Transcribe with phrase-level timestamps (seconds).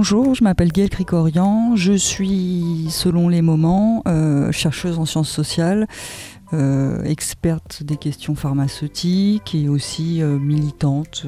[0.00, 5.86] bonjour, je m'appelle Gaëlle Cricorian, je suis, selon les moments, euh, chercheuse en sciences sociales,
[6.54, 11.26] euh, experte des questions pharmaceutiques et aussi euh, militante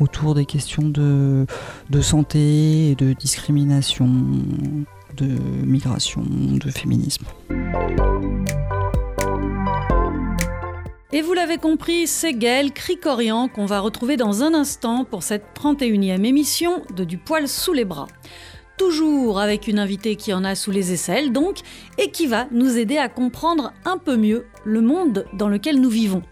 [0.00, 1.44] autour des questions de,
[1.90, 4.08] de santé et de discrimination,
[5.18, 5.26] de
[5.66, 7.26] migration, de féminisme.
[11.14, 15.44] Et vous l'avez compris, c'est Gaël Cricorian qu'on va retrouver dans un instant pour cette
[15.54, 18.08] 31e émission de Du poil sous les bras.
[18.78, 21.58] Toujours avec une invitée qui en a sous les aisselles donc,
[21.98, 25.88] et qui va nous aider à comprendre un peu mieux le monde dans lequel nous
[25.88, 26.24] vivons.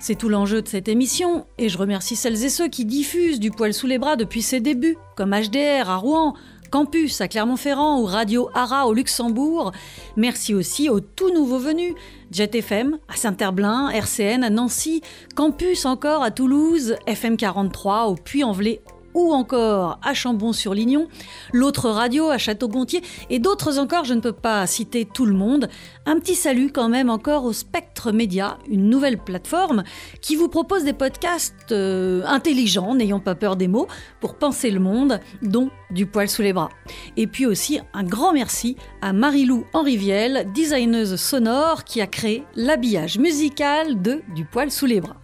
[0.00, 3.52] C'est tout l'enjeu de cette émission, et je remercie celles et ceux qui diffusent du
[3.52, 6.34] poil sous les bras depuis ses débuts, comme HDR à Rouen,
[6.74, 9.70] Campus à Clermont-Ferrand ou Radio Ara au Luxembourg.
[10.16, 11.94] Merci aussi aux tout nouveaux venus,
[12.32, 15.00] Jet FM à Saint-Herblain, RCN à Nancy,
[15.36, 18.80] Campus encore à Toulouse, FM 43 au Puy-en-Velay
[19.14, 21.08] ou encore à Chambon-sur-Lignon,
[21.52, 25.68] l'autre radio à Château-Gontier et d'autres encore, je ne peux pas citer tout le monde.
[26.06, 29.84] Un petit salut quand même encore au Spectre Média, une nouvelle plateforme
[30.20, 33.88] qui vous propose des podcasts euh, intelligents, n'ayons pas peur des mots,
[34.20, 36.70] pour penser le monde, dont du poil sous les bras.
[37.16, 43.18] Et puis aussi un grand merci à Marilou Henrivielle, designeuse sonore qui a créé l'habillage
[43.18, 45.23] musical de Du poil sous les bras.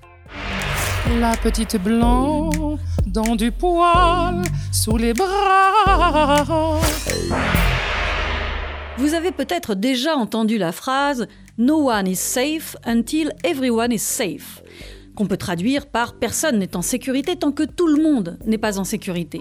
[1.08, 2.50] La petite blanc
[3.06, 6.78] dans du poil sous les bras.
[8.98, 11.26] Vous avez peut-être déjà entendu la phrase
[11.58, 14.62] No one is safe until everyone is safe,
[15.16, 18.78] qu'on peut traduire par Personne n'est en sécurité tant que tout le monde n'est pas
[18.78, 19.40] en sécurité.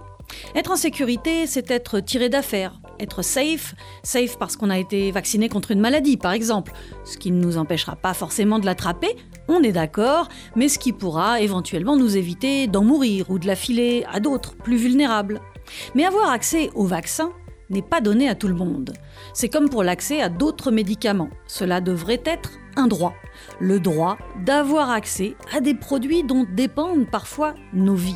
[0.55, 5.49] Être en sécurité, c'est être tiré d'affaire, être safe, safe parce qu'on a été vacciné
[5.49, 6.71] contre une maladie par exemple,
[7.03, 9.15] ce qui ne nous empêchera pas forcément de l'attraper,
[9.49, 13.55] on est d'accord, mais ce qui pourra éventuellement nous éviter d'en mourir ou de la
[13.55, 15.41] filer à d'autres plus vulnérables.
[15.95, 17.31] Mais avoir accès au vaccin
[17.69, 18.93] n'est pas donné à tout le monde.
[19.33, 21.29] C'est comme pour l'accès à d'autres médicaments.
[21.47, 23.13] Cela devrait être un droit.
[23.59, 28.15] Le droit d'avoir accès à des produits dont dépendent parfois nos vies.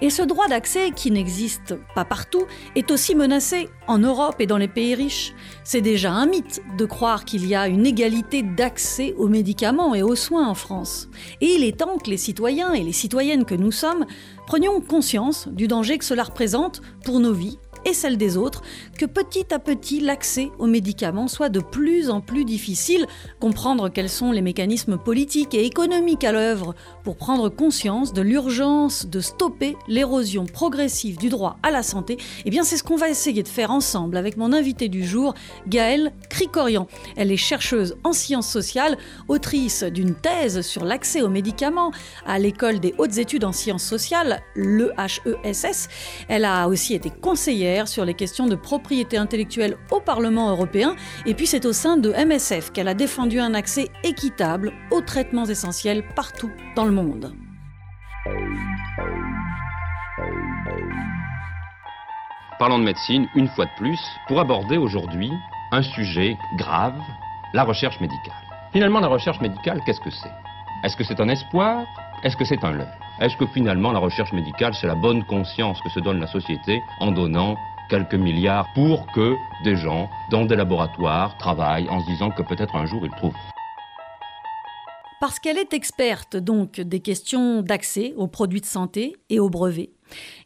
[0.00, 4.58] Et ce droit d'accès, qui n'existe pas partout, est aussi menacé en Europe et dans
[4.58, 5.34] les pays riches.
[5.64, 10.02] C'est déjà un mythe de croire qu'il y a une égalité d'accès aux médicaments et
[10.02, 11.08] aux soins en France.
[11.40, 14.06] Et il est temps que les citoyens et les citoyennes que nous sommes
[14.46, 18.62] prenions conscience du danger que cela représente pour nos vies et celle des autres,
[18.98, 23.06] que petit à petit l'accès aux médicaments soit de plus en plus difficile,
[23.38, 26.74] comprendre quels sont les mécanismes politiques et économiques à l'œuvre
[27.04, 32.50] pour prendre conscience de l'urgence de stopper l'érosion progressive du droit à la santé, eh
[32.50, 35.34] bien c'est ce qu'on va essayer de faire ensemble avec mon invité du jour,
[35.66, 36.86] Gaëlle Cricorian.
[37.16, 38.98] Elle est chercheuse en sciences sociales,
[39.28, 41.92] autrice d'une thèse sur l'accès aux médicaments
[42.26, 45.88] à l'école des hautes études en sciences sociales, l'EHESS.
[46.28, 50.96] Elle a aussi été conseillère sur les questions de propriété intellectuelle au Parlement européen.
[51.26, 55.46] Et puis c'est au sein de MSF qu'elle a défendu un accès équitable aux traitements
[55.46, 57.32] essentiels partout dans le monde.
[62.58, 65.30] Parlons de médecine une fois de plus pour aborder aujourd'hui
[65.72, 67.00] un sujet grave,
[67.54, 68.34] la recherche médicale.
[68.72, 70.32] Finalement, la recherche médicale, qu'est-ce que c'est?
[70.84, 71.84] Est-ce que c'est un espoir?
[72.22, 73.09] Est-ce que c'est un leurre?
[73.20, 76.80] Est-ce que finalement la recherche médicale, c'est la bonne conscience que se donne la société
[77.00, 77.54] en donnant
[77.90, 82.74] quelques milliards pour que des gens dans des laboratoires travaillent en se disant que peut-être
[82.76, 83.34] un jour ils trouvent?
[85.20, 89.90] Parce qu'elle est experte donc des questions d'accès aux produits de santé et aux brevets.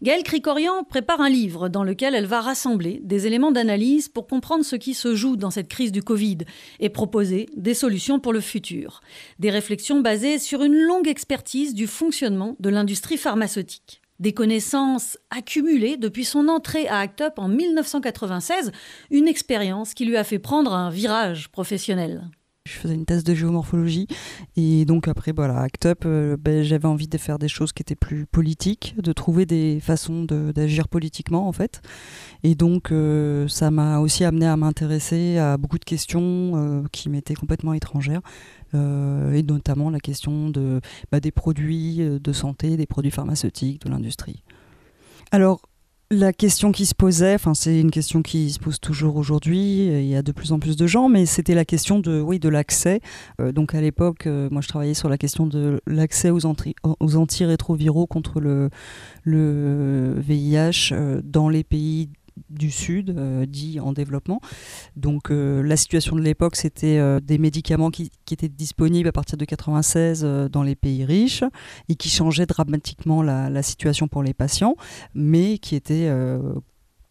[0.02, 4.64] Gaëlle Cricorian prépare un livre dans lequel elle va rassembler des éléments d'analyse pour comprendre
[4.64, 6.38] ce qui se joue dans cette crise du Covid
[6.80, 9.00] et proposer des solutions pour le futur.
[9.38, 14.00] Des réflexions basées sur une longue expertise du fonctionnement de l'industrie pharmaceutique.
[14.20, 18.70] Des connaissances accumulées depuis son entrée à ACT UP en 1996,
[19.10, 22.30] une expérience qui lui a fait prendre un virage professionnel.
[22.66, 24.06] Je faisais une thèse de géomorphologie
[24.56, 27.82] et donc après voilà Act Up, euh, ben, j'avais envie de faire des choses qui
[27.82, 31.82] étaient plus politiques, de trouver des façons d'agir politiquement en fait.
[32.42, 37.10] Et donc euh, ça m'a aussi amené à m'intéresser à beaucoup de questions euh, qui
[37.10, 38.22] m'étaient complètement étrangères
[38.72, 40.80] et notamment la question de,
[41.12, 44.42] bah, des produits de santé, des produits pharmaceutiques, de l'industrie.
[45.30, 45.60] Alors
[46.10, 50.06] la question qui se posait, enfin c'est une question qui se pose toujours aujourd'hui, il
[50.06, 52.48] y a de plus en plus de gens, mais c'était la question de, oui, de
[52.48, 53.00] l'accès.
[53.40, 56.40] Euh, donc à l'époque, euh, moi je travaillais sur la question de l'accès aux,
[57.00, 58.70] aux antirétroviraux contre le,
[59.26, 62.10] VIH euh, dans les pays
[62.50, 64.40] du Sud, euh, dit en développement.
[64.96, 69.38] Donc euh, la situation de l'époque, c'était euh, des médicaments qui, étaient disponibles à partir
[69.38, 71.44] de 96 dans les pays riches
[71.88, 74.74] et qui changeaient dramatiquement la, situation pour les patients,
[75.14, 76.10] mais qui étaient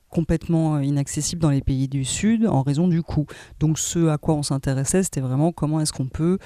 [0.10, 3.26] complètement inaccessible dans les pays du Sud en raison du coût.
[3.62, 6.40] Donc ce à quoi on s'intéressait, c'était vraiment comment est-ce qu'on peut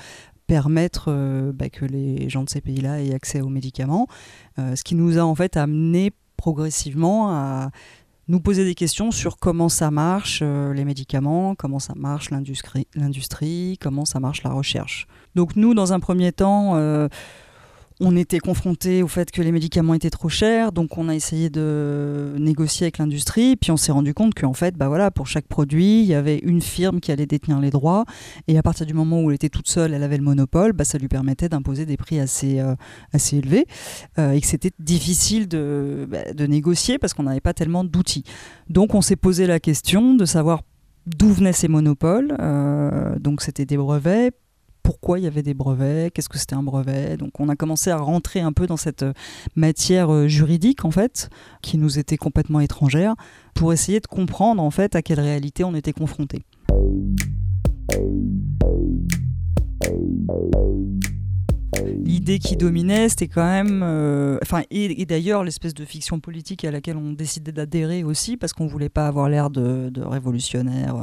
[0.45, 1.12] permettre
[1.56, 4.07] bah, que les gens de ces pays-là aient accès aux médicaments.
[4.57, 7.71] ce qui nous a en fait amené progressivement à
[8.27, 13.77] nous poser des questions sur comment ça marche euh, les médicaments, comment ça marche l'industrie,
[13.79, 15.07] comment ça marche la recherche.
[15.35, 17.07] Donc nous, dans un premier temps, euh,
[17.99, 21.49] on était confronté au fait que les médicaments étaient trop chers, donc on a essayé
[21.49, 25.47] de négocier avec l'industrie, puis on s'est rendu compte qu'en fait, bah voilà, pour chaque
[25.47, 28.05] produit, il y avait une firme qui allait détenir les droits,
[28.47, 30.83] et à partir du moment où elle était toute seule, elle avait le monopole, bah
[30.83, 32.75] ça lui permettait d'imposer des prix assez, euh,
[33.13, 33.65] assez élevés,
[34.19, 38.23] euh, et que c'était difficile de, bah, de négocier parce qu'on n'avait pas tellement d'outils.
[38.69, 40.61] Donc on s'est posé la question de savoir
[41.07, 44.35] d'où venaient ces monopoles, euh, donc c'était des brevets,
[44.88, 47.18] pourquoi il y avait des brevets, qu'est-ce que c'était un brevet.
[47.18, 49.12] Donc on a commencé à rentrer un peu dans cette euh,
[49.57, 51.30] matière euh, juridique en fait,
[51.62, 53.16] qui nous était complètement étrangère,
[53.54, 56.45] pour essayer de comprendre en fait à quelle réalité on était confronté.
[62.06, 66.72] L'idée qui dominait, c'était quand même, euh, enfin, et, d'ailleurs l'espèce de fiction politique à
[66.72, 70.95] laquelle on décidait d'adhérer aussi, parce qu'on voulait pas avoir l'air de, révolutionnaire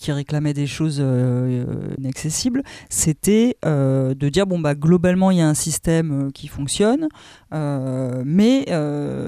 [0.00, 5.42] qui réclamait des choses euh, inaccessibles, c'était euh, de dire bon bah globalement il y
[5.42, 7.06] a un système euh, qui fonctionne,
[7.52, 8.64] mais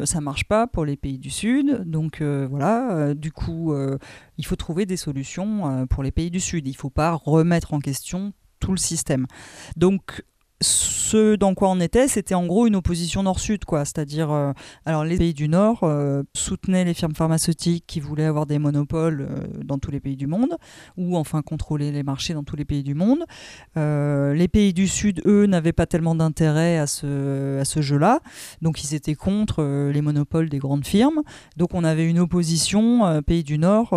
[0.05, 3.75] ça marche pas pour les pays du Sud, donc voilà, du coup
[4.39, 6.67] il faut trouver des solutions pour les pays du Sud.
[6.67, 9.27] Il faut pas remettre en question tout le système.
[9.77, 10.23] Donc
[10.63, 13.85] ce dans quoi on était, c'était en gros une opposition nord-sud, quoi.
[13.85, 14.53] C'est-à-dire, euh,
[14.87, 19.29] alors les pays du Nord euh, soutenaient les firmes pharmaceutiques qui voulaient avoir des monopoles
[19.29, 20.57] euh, dans tous les pays du monde,
[20.97, 23.25] ou enfin contrôler les marchés dans tous les pays du monde.
[23.77, 28.21] les pays du Sud, eux, n'avaient pas tellement d'intérêt à ce, à ce jeu-là,
[28.61, 29.63] donc ils étaient contre
[29.93, 31.23] les monopoles des grandes firmes.
[31.57, 33.95] Donc on avait une opposition pays du Nord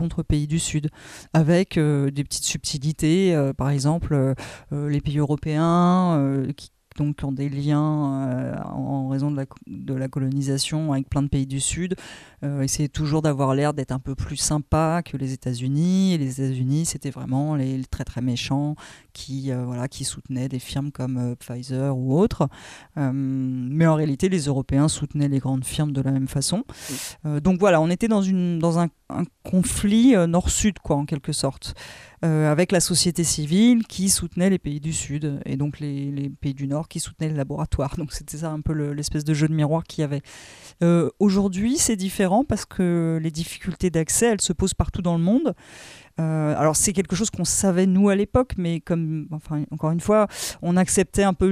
[0.00, 0.88] contre pays du Sud,
[1.34, 7.32] avec euh, des petites subtilités, euh, par exemple euh, les pays européens qui donc ont
[7.32, 11.94] des liens en raison de la, de la, colonisation avec plein de pays du Sud,
[12.42, 16.14] euh, essayer toujours d'avoir l'air d'être un peu plus sympa que les États-Unis.
[16.14, 18.74] Et les États-Unis, c'était vraiment les, très très méchants
[19.12, 22.48] qui, euh, voilà, qui soutenaient des firmes comme Pfizer ou autres.
[22.96, 26.64] mais en réalité, les Européens soutenaient les grandes firmes de la même façon.
[27.24, 31.74] donc voilà, on était dans, une, dans un, un conflit nord-sud, quoi, en quelque sorte.
[32.22, 36.52] Euh, avec la société civile qui soutenait les pays du Sud et donc les, pays
[36.52, 37.96] du Nord qui soutenaient les laboratoires.
[37.96, 40.20] Donc c'était ça un peu l'espèce de jeu de miroir qu'il y avait.
[40.82, 45.22] Euh, aujourd'hui, c'est différent parce que les difficultés d'accès, elles se posent partout dans le
[45.22, 45.54] monde.
[46.18, 49.28] Euh, alors c'est quelque chose qu'on savait nous à l'époque, mais comme,
[49.70, 50.26] encore une fois,
[50.62, 51.48] on acceptait un peu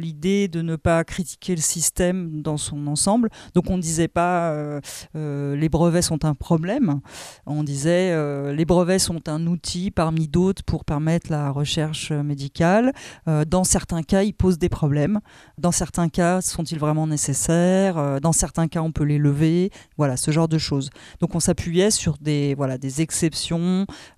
[0.00, 3.30] l'idée de ne pas critiquer le système dans son ensemble.
[3.54, 4.80] Donc on ne disait pas euh,
[5.16, 7.00] euh, les brevets sont un problème,
[7.46, 8.10] on disait
[8.52, 12.92] les brevets sont un outil parmi d'autres pour permettre la recherche médicale.
[13.26, 15.20] dans certains cas, ils posent des problèmes.
[15.58, 18.20] Dans certains cas, sont-ils vraiment nécessaires?
[18.20, 19.70] Dans certains cas, on peut les lever.
[19.96, 20.90] Voilà, ce genre de choses.
[21.20, 23.59] Donc on s'appuyait sur des, voilà, des exceptions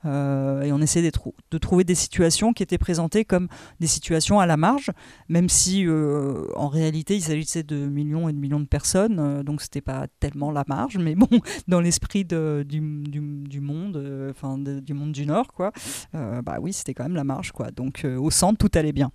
[0.04, 3.48] euh, et on essayait de, trouver des situations qui étaient présentées comme
[3.80, 4.90] des situations à la marge,
[5.28, 9.42] même si euh, en réalité il s'agissait de millions et de millions de personnes, euh,
[9.42, 11.28] donc c'était pas tellement la marge, mais bon,
[11.68, 15.72] dans l'esprit du, monde, enfin du monde du Nord, quoi,
[16.12, 17.70] bah oui, c'était quand même la marge, quoi.
[17.70, 19.10] Donc au centre, tout allait bien.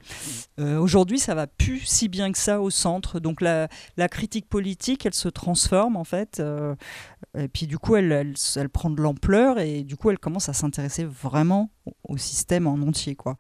[0.58, 3.68] Aujourd'hui, ça va plus si bien que ça au centre, donc la,
[4.10, 6.42] critique politique, elle se transforme en fait,
[7.38, 10.50] et puis du coup, elle, elle, elle prend de l'ampleur et du coup, elle commence
[10.50, 11.72] à s'intéresser vraiment
[12.04, 13.16] au système en entier.
[13.16, 13.38] Quoi.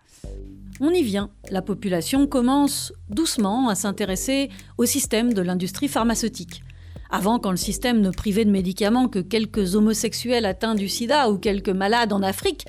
[0.79, 1.29] On y vient.
[1.50, 6.63] La population commence doucement à s'intéresser au système de l'industrie pharmaceutique.
[7.10, 11.38] Avant, quand le système ne privait de médicaments que quelques homosexuels atteints du sida ou
[11.38, 12.65] quelques malades en Afrique,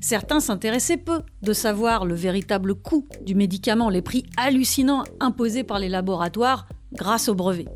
[0.00, 5.78] certains s'intéressaient peu de savoir le véritable coût du médicament, les prix hallucinants imposés par
[5.78, 7.68] les laboratoires grâce aux brevets.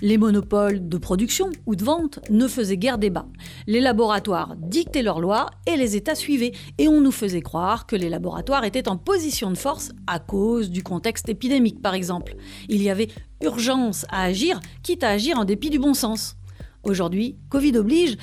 [0.00, 3.26] Les monopoles de production ou de vente ne faisaient guère débat.
[3.66, 7.96] Les laboratoires dictaient leurs lois et les États suivaient, et on nous faisait croire que
[7.96, 12.34] les laboratoires étaient en position de force à cause du contexte épidémique, par exemple.
[12.68, 13.08] Il y avait
[13.42, 16.36] urgence à agir, quitte à agir en dépit du bon sens.
[16.84, 18.16] Aujourd'hui, Covid oblige,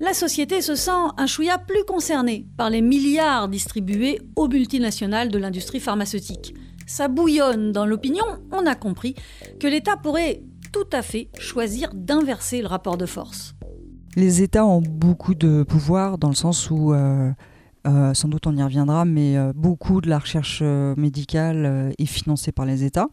[0.00, 5.38] la société se sent un chouïa plus concernée par les milliards distribués aux multinationales de
[5.38, 6.54] l'industrie pharmaceutique
[6.92, 9.14] ça bouillonne dans l'opinion, on a compris
[9.58, 13.54] que l'État pourrait tout à fait choisir d'inverser le rapport de force.
[14.14, 17.30] Les États ont beaucoup de pouvoir dans le sens où, euh,
[17.86, 22.52] euh, sans doute on y reviendra, mais euh, beaucoup de la recherche médicale est financée
[22.52, 23.08] par les États.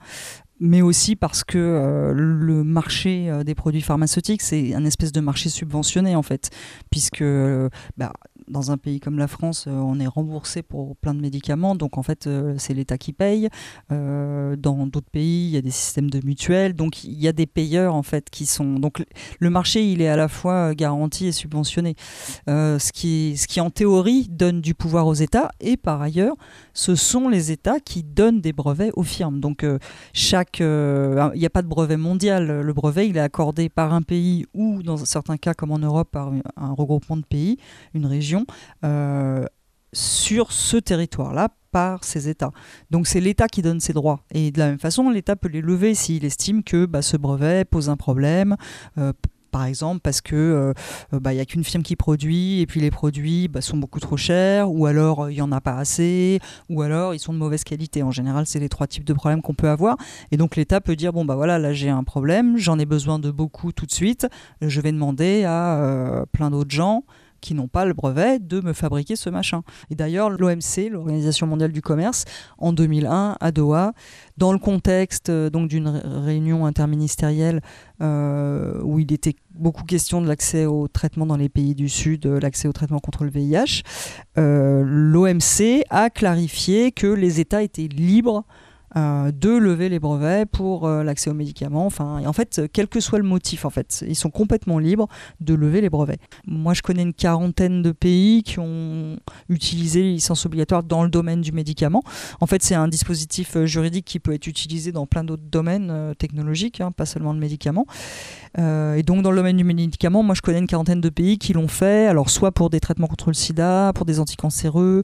[0.62, 6.18] mais aussi parce que le marché des produits pharmaceutiques, c'est un espèce de marché subventionné
[6.18, 6.50] en fait,
[6.92, 7.24] puisque
[7.96, 8.12] bah,
[8.50, 12.04] dans un pays comme la France, on est remboursé pour plein de médicaments, donc en
[12.04, 13.50] fait c'est l'État qui paye.
[13.90, 17.48] dans d'autres pays, il y a des systèmes de mutuelles, donc il y a des
[17.48, 18.80] payeurs en fait qui sont.
[18.80, 19.04] Donc
[19.40, 21.96] le marché, il est à la fois garanti et subventionné,
[22.48, 26.36] ce qui, ce qui en théorie donne du pouvoir aux États, et par ailleurs,
[26.74, 29.40] ce sont les États qui donnent des brevets aux firmes.
[29.40, 29.66] Donc
[30.14, 32.62] chaque euh, il n'y a pas de brevet mondial.
[32.62, 36.10] Le brevet, il est accordé par un pays ou, dans certains cas, comme en Europe,
[36.12, 37.58] par un regroupement de pays,
[37.94, 38.39] une région,
[38.84, 39.46] euh,
[39.94, 42.52] sur ce territoire-là par ces États.
[42.90, 44.22] Donc c'est l'État qui donne ses droits.
[44.32, 47.66] Et de la même façon, l'État peut les lever s'il estime que bah, ce brevet
[47.66, 48.56] pose un problème.
[48.98, 49.14] Euh,
[49.52, 52.82] par exemple parce que euh, bah, il n'y a qu'une firme qui produit et puis
[52.82, 56.40] les produits bah, sont beaucoup trop chers ou alors il n'y en a pas assez
[56.70, 58.04] ou alors ils sont de mauvaise qualité.
[58.04, 59.98] En général, c'est les trois types de problèmes qu'on peut avoir
[60.30, 63.18] et donc l'État peut dire bon bah voilà là j'ai un problème, j'en ai besoin
[63.18, 64.28] de beaucoup tout de suite,
[64.62, 67.04] je vais demander à plein d'autres gens
[67.40, 69.62] qui n'ont pas le brevet de me fabriquer ce machin.
[69.90, 72.26] Et d'ailleurs, l'OMC, l'Organisation mondiale du commerce,
[72.58, 73.94] en 2001 à Doha,
[74.38, 77.62] dans le contexte euh, donc d'une réunion interministérielle
[78.02, 82.26] euh, où il était beaucoup question de l'accès au traitement dans les pays du Sud,
[82.26, 83.84] euh, l'accès au traitement contre le VIH,
[84.36, 88.46] l'OMC a clarifié que les États étaient libres
[88.96, 91.86] euh, de lever les brevets pour euh, l'accès aux médicaments.
[91.86, 95.08] Enfin, en fait, quel que soit le motif, en fait, ils sont complètement libres
[95.42, 96.20] de lever les brevets.
[96.48, 99.18] Moi, je connais une quarantaine de pays qui ont
[99.48, 102.02] utilisé les licences obligatoires dans le domaine du médicament.
[102.40, 106.16] En fait, c'est un dispositif euh, juridique qui peut être utilisé dans plein d'autres domaines
[106.18, 107.86] technologiques, hein, pas seulement le médicament.
[108.58, 111.54] et donc, dans le domaine du médicament, moi, je connais une quarantaine de pays qui
[111.54, 112.08] l'ont fait.
[112.08, 115.04] Alors, soit pour des traitements contre le SIDA, pour des anticancéreux,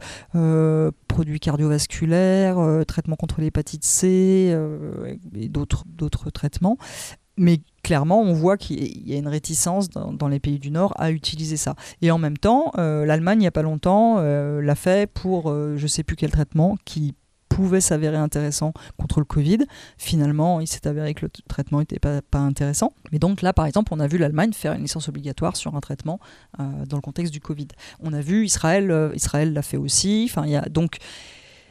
[1.08, 6.78] produits cardiovasculaires, traitements contre l'hépatite C euh, et d'autres traitements.
[7.38, 11.12] Mais clairement, on voit qu'il y a une réticence dans, les pays du Nord à
[11.12, 11.76] utiliser ça.
[12.02, 15.50] Et en même temps, euh, l'Allemagne, il n'y a pas longtemps, euh, l'a fait pour
[15.50, 17.14] je ne sais plus quel traitement qui
[17.50, 19.60] pouvait s'avérer intéressant contre le Covid.
[19.98, 22.94] Finalement, il s'est avéré que le traitement n'était pas, pas, intéressant.
[23.12, 25.80] Mais donc là, par exemple, on a vu l'Allemagne faire une licence obligatoire sur un
[25.80, 26.20] traitement
[26.58, 27.68] dans le contexte du Covid.
[28.02, 30.28] On a vu Israël, Israël l'a fait aussi.
[30.30, 30.98] Enfin, il y a donc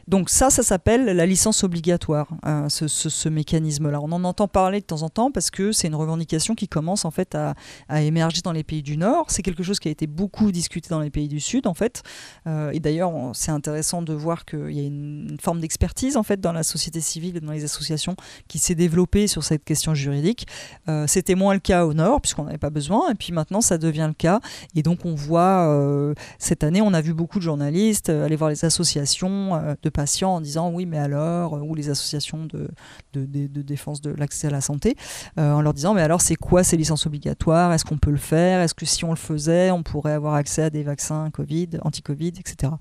[0.07, 3.99] donc ça, ça s'appelle la licence obligatoire, hein, ce, mécanisme-là.
[4.01, 7.05] On en entend parler de temps en temps parce que c'est une revendication qui commence
[7.05, 7.55] en fait à,
[8.01, 9.25] émerger dans les pays du Nord.
[9.29, 12.03] C'est quelque chose qui a été beaucoup discuté dans les pays du Sud en fait.
[12.45, 16.39] Euh, et d'ailleurs, c'est intéressant de voir qu'il y a une, forme d'expertise en fait
[16.39, 18.15] dans la société civile et dans les associations
[18.47, 20.47] qui s'est développée sur cette question juridique.
[20.87, 23.09] Euh, c'était moins le cas au Nord puisqu'on n'avait pas besoin.
[23.09, 24.39] Et puis maintenant, ça devient le cas.
[24.75, 28.51] Et donc on voit euh, cette année, on a vu beaucoup de journalistes aller voir
[28.51, 32.69] les associations de patients en disant oui mais alors, ou les associations de,
[33.13, 34.95] défense de l'accès à la santé,
[35.39, 37.73] euh, en leur disant mais alors c'est quoi ces licences obligatoires?
[37.73, 38.61] Est-ce qu'on peut le faire?
[38.61, 42.33] Est-ce que si on le faisait, on pourrait avoir accès à des vaccins Covid, anti-Covid,
[42.39, 42.73] etc.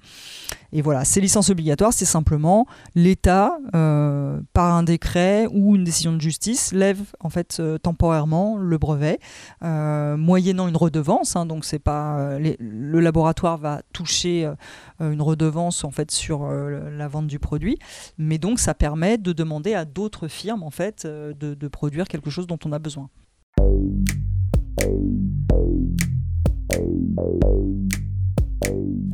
[0.72, 2.66] Et voilà, ces licences obligatoires, c'est simplement
[2.96, 8.56] l'État, euh, par un décret ou une décision de justice, lève en fait euh, temporairement
[8.56, 9.20] le brevet,
[9.62, 11.36] moyennant une redevance.
[11.36, 14.50] Hein, donc c'est pas le laboratoire va toucher
[15.00, 17.78] une redevance en fait sur la la vente du produit.
[18.16, 22.30] Mais donc, ça permet de demander à d'autres firmes, en fait, euh, de, produire quelque
[22.30, 23.10] chose dont on a besoin.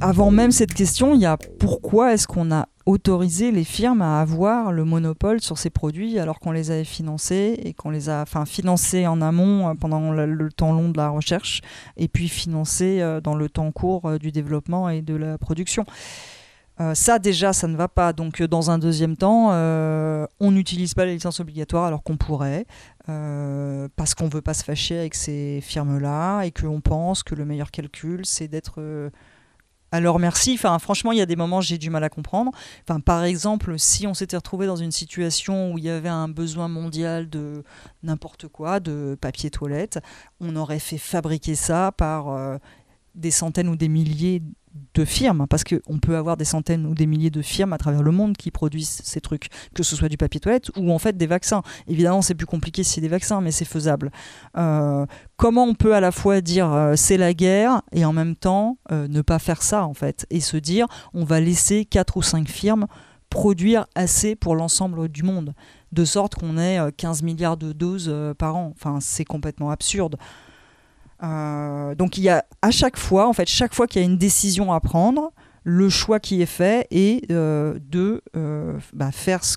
[0.01, 4.21] Avant même cette question, il y a pourquoi est-ce qu'on a autorisé les firmes à
[4.21, 8.25] avoir le monopole sur ces produits alors qu'on les avait financés et qu'on les a
[8.47, 11.61] financés en amont euh, pendant le, temps long de la recherche
[11.97, 15.85] et puis financés euh, dans le temps court du développement et de la production?
[16.81, 18.13] Euh, ça déjà, ça ne va pas.
[18.13, 22.17] Donc euh, dans un deuxième temps, euh, on n'utilise pas les licences obligatoires alors qu'on
[22.17, 22.67] pourrait,
[23.97, 27.45] parce qu'on ne veut pas se fâcher avec ces firmes-là et qu'on pense que le
[27.45, 29.11] meilleur calcul, c'est d'être
[29.93, 30.53] leur merci.
[30.55, 32.53] Enfin, franchement, il y a des moments j'ai du mal à comprendre.
[32.89, 36.29] Enfin, par exemple, si on s'était retrouvé dans une situation où il y avait un
[36.29, 37.65] besoin mondial de
[38.05, 39.99] n'importe quoi, de papier toilette,
[40.39, 42.61] on aurait fait fabriquer ça par
[43.17, 44.41] des centaines ou des milliers
[44.95, 48.03] de firmes, parce qu'on peut avoir des centaines ou des milliers de firmes à travers
[48.03, 51.17] le monde qui produisent ces trucs, que ce soit du papier toilette ou en fait
[51.17, 51.63] des vaccins.
[51.89, 54.11] Évidemment, c'est plus compliqué si c'est des vaccins, mais c'est faisable.
[54.57, 58.37] Euh, comment on peut à la fois dire euh, c'est la guerre et en même
[58.37, 62.17] temps euh, ne pas faire ça en fait, et se dire on va laisser quatre
[62.17, 62.87] ou cinq firmes
[63.29, 65.55] produire assez pour l'ensemble du monde,
[65.93, 68.73] de sorte qu'on ait 15 milliards de doses par an.
[68.75, 70.17] Enfin, c'est complètement absurde.
[71.23, 74.07] Euh, donc il y a à chaque fois, en fait, chaque fois qu'il y a
[74.07, 79.45] une décision à prendre, le choix qui est fait est euh, de euh, bah, faire
[79.45, 79.57] ce,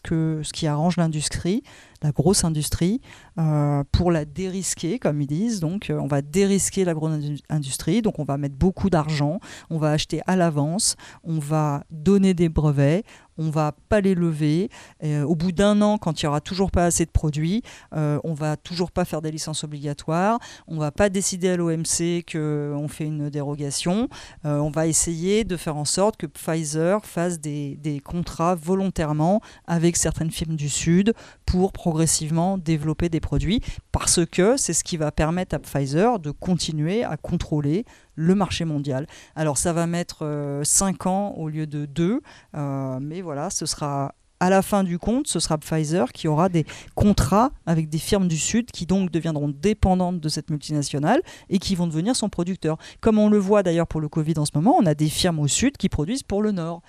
[0.52, 1.64] qui arrange l'industrie,
[2.04, 3.02] la grosse industrie,
[3.40, 5.60] euh, pour la dérisquer, comme ils disent.
[5.60, 7.14] Donc, on va dérisquer la grosse
[7.50, 8.02] industrie.
[8.02, 12.50] Donc, on va mettre beaucoup d'argent, on va acheter à l'avance, on va donner des
[12.50, 13.04] brevets,
[13.38, 14.70] on va pas les lever.
[15.02, 18.58] au bout d'un an, quand il y aura toujours pas assez de produits, on va
[18.58, 20.40] toujours pas faire des licences obligatoires.
[20.68, 24.08] On va pas décider à l'OMC qu'on fait une dérogation.
[24.44, 30.32] on va essayer de faire en sorte que Pfizer fasse des, contrats volontairement avec certaines
[30.32, 31.14] firmes du Sud
[31.46, 36.32] pour progressivement développer des produits, parce que c'est ce qui va permettre à Pfizer de
[36.32, 37.86] continuer à contrôler
[38.16, 39.06] le marché mondial.
[39.36, 42.20] Alors ça va mettre 5 euh, ans au lieu de 2,
[42.56, 46.50] euh, mais voilà, ce sera à la fin du compte, ce sera Pfizer qui aura
[46.50, 51.22] des contrats avec des firmes du Sud qui donc deviendront dépendantes de cette multinationale
[51.52, 52.78] et qui vont devenir son producteur.
[53.02, 55.38] Comme on le voit d'ailleurs pour le Covid en ce moment, on a des firmes
[55.38, 56.82] au Sud qui produisent pour le Nord,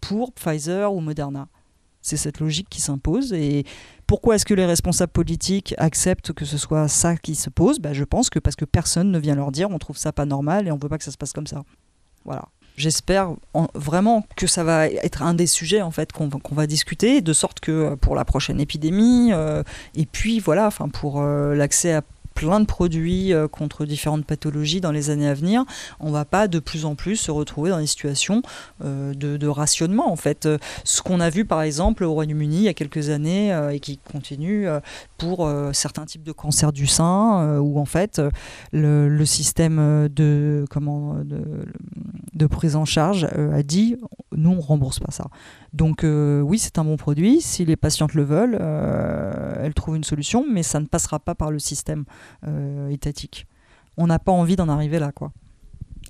[0.00, 1.48] pour Pfizer ou Moderna.
[2.00, 3.32] C'est cette logique qui s'impose.
[3.32, 3.64] Et
[4.08, 7.92] pourquoi est-ce que les responsables politiques acceptent que ce soit ça qui se pose bah,
[7.92, 10.66] Je pense que parce que personne ne vient leur dire on trouve ça pas normal
[10.66, 11.62] et on veut pas que ça se passe comme ça.
[12.24, 12.48] Voilà
[12.78, 13.34] j'espère
[13.74, 17.60] vraiment que ça va être un des sujets en fait qu'on va discuter, de sorte
[17.60, 19.62] que euh, pour la prochaine épidémie, euh,
[19.94, 22.02] et puis voilà, enfin pour euh, l'accès à
[22.38, 25.64] plein de produits euh, contre différentes pathologies dans les années à venir,
[25.98, 28.42] on va pas de plus en plus se retrouver dans des situations
[28.84, 30.12] euh, de, rationnement.
[30.12, 33.08] En fait, euh, ce qu'on a vu par exemple au Royaume-Uni il y a quelques
[33.08, 34.68] années et qui continue
[35.16, 38.20] pour certains types de cancers du sein, où en fait
[38.72, 41.16] le, système de comment
[42.34, 43.96] de prise en charge a dit
[44.38, 45.26] nous on rembourse pas ça.
[45.72, 47.40] Donc euh, oui, c'est un bon produit.
[47.40, 51.34] Si les patientes le veulent, euh, elles trouvent une solution, mais ça ne passera pas
[51.34, 52.04] par le système
[52.46, 53.46] euh, étatique.
[53.96, 55.10] On n'a pas envie d'en arriver là.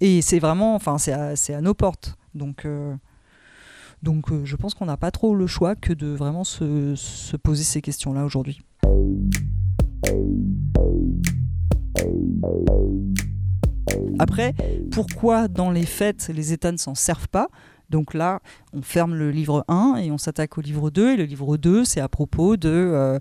[0.01, 2.17] Et c'est vraiment, enfin, c'est à, nos portes.
[2.35, 2.67] Donc,
[4.03, 7.81] je pense qu'on n'a pas trop le choix que de vraiment se, se poser ces
[7.81, 8.61] questions-là aujourd'hui.
[14.19, 14.55] Après,
[14.91, 17.49] pourquoi dans les faits les États ne s'en servent pas?
[17.91, 18.41] Donc là,
[18.73, 21.13] on ferme le livre 1 et on s'attaque au livre 2.
[21.13, 23.19] Et le livre 2, c'est à propos de...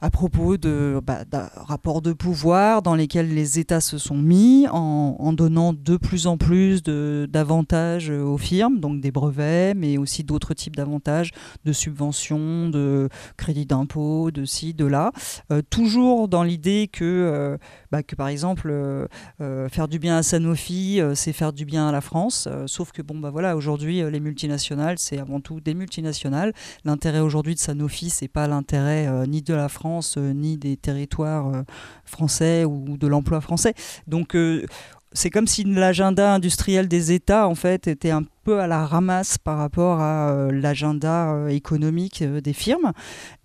[0.00, 1.24] À propos de, bah,
[1.56, 6.36] rapports de pouvoir dans lesquels les États se sont mis en, donnant de plus en
[6.36, 11.32] plus d'avantages aux firmes, donc des brevets, mais aussi d'autres types d'avantages,
[11.64, 15.10] de subventions, de crédits d'impôt, de ci, de là.
[15.50, 17.58] Euh, toujours dans l'idée que, euh,
[17.90, 21.92] bah, que, par exemple, euh, faire du bien à Sanofi, c'est faire du bien à
[21.92, 22.48] la France.
[22.66, 26.52] sauf que, bon, bah voilà, aujourd'hui, les multinationales, c'est avant tout des multinationales.
[26.84, 31.48] L'intérêt aujourd'hui de Sanofi, c'est pas l'intérêt ni de la France, euh, ni des territoires
[31.48, 31.62] euh,
[32.04, 33.74] français ou de l'emploi français.
[34.06, 34.66] Donc euh,
[35.12, 39.36] c'est comme si l'agenda industriel des États en fait était un peu à la ramasse
[39.36, 42.92] par rapport à l'agenda économique des firmes.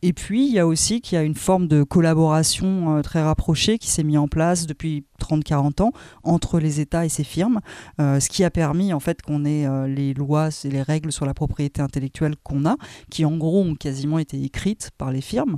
[0.02, 3.78] Et puis il y a aussi qu'il y a une forme de collaboration très rapprochée
[3.78, 5.92] qui s'est mise en place depuis 30-40 ans
[6.24, 7.60] entre les États et ces firmes,
[8.00, 11.34] ce qui a permis en fait qu'on ait les lois et les règles sur la
[11.34, 12.78] propriété intellectuelle qu'on a,
[13.10, 15.58] qui en gros ont quasiment été écrites par les firmes.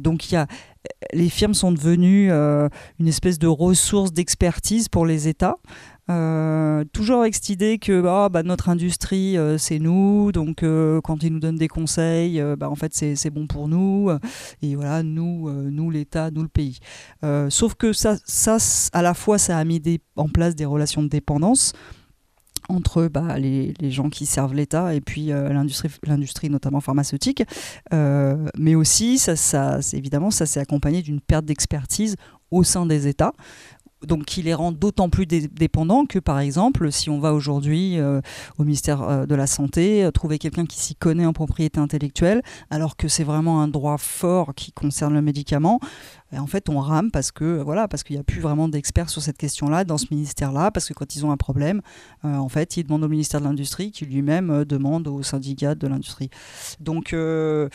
[0.00, 0.46] donc il y a
[1.12, 2.68] les firmes sont devenues euh,
[2.98, 5.56] une espèce de ressource d'expertise pour les États.
[6.08, 10.30] Euh, toujours avec cette idée que ah, bah, notre industrie euh, c'est nous.
[10.32, 10.64] Donc
[11.02, 14.10] quand ils nous donnent des conseils bah, en fait c'est bon pour nous.
[14.62, 16.78] Et voilà nous nous l'État nous le pays.
[17.48, 18.16] Sauf que ça
[18.92, 19.82] à la fois ça a mis
[20.16, 21.72] en place des relations de dépendance
[22.68, 27.42] entre bah, les, gens qui servent l'État et puis euh, l'industrie, l'industrie notamment pharmaceutique.
[27.92, 32.16] Euh, mais aussi, ça, ça, évidemment, ça s'est accompagné d'une perte d'expertise
[32.50, 33.32] au sein des États
[34.02, 38.20] donc qui les rend d'autant plus dépendants que par exemple si on va aujourd'hui euh,
[38.58, 43.08] au ministère de la santé trouver quelqu'un qui s'y connaît en propriété intellectuelle alors que
[43.08, 45.80] c'est vraiment un droit fort qui concerne le médicament
[46.32, 49.22] en fait, on rame parce que voilà, parce qu'il n'y a plus vraiment d'experts sur
[49.22, 51.82] cette question-là dans ce ministère-là, parce que quand ils ont un problème,
[52.24, 55.74] euh, en fait, ils demandent au ministère de l'Industrie, qui lui-même euh, demande au syndicat
[55.74, 56.30] de l'industrie.
[56.80, 57.68] Donc, euh,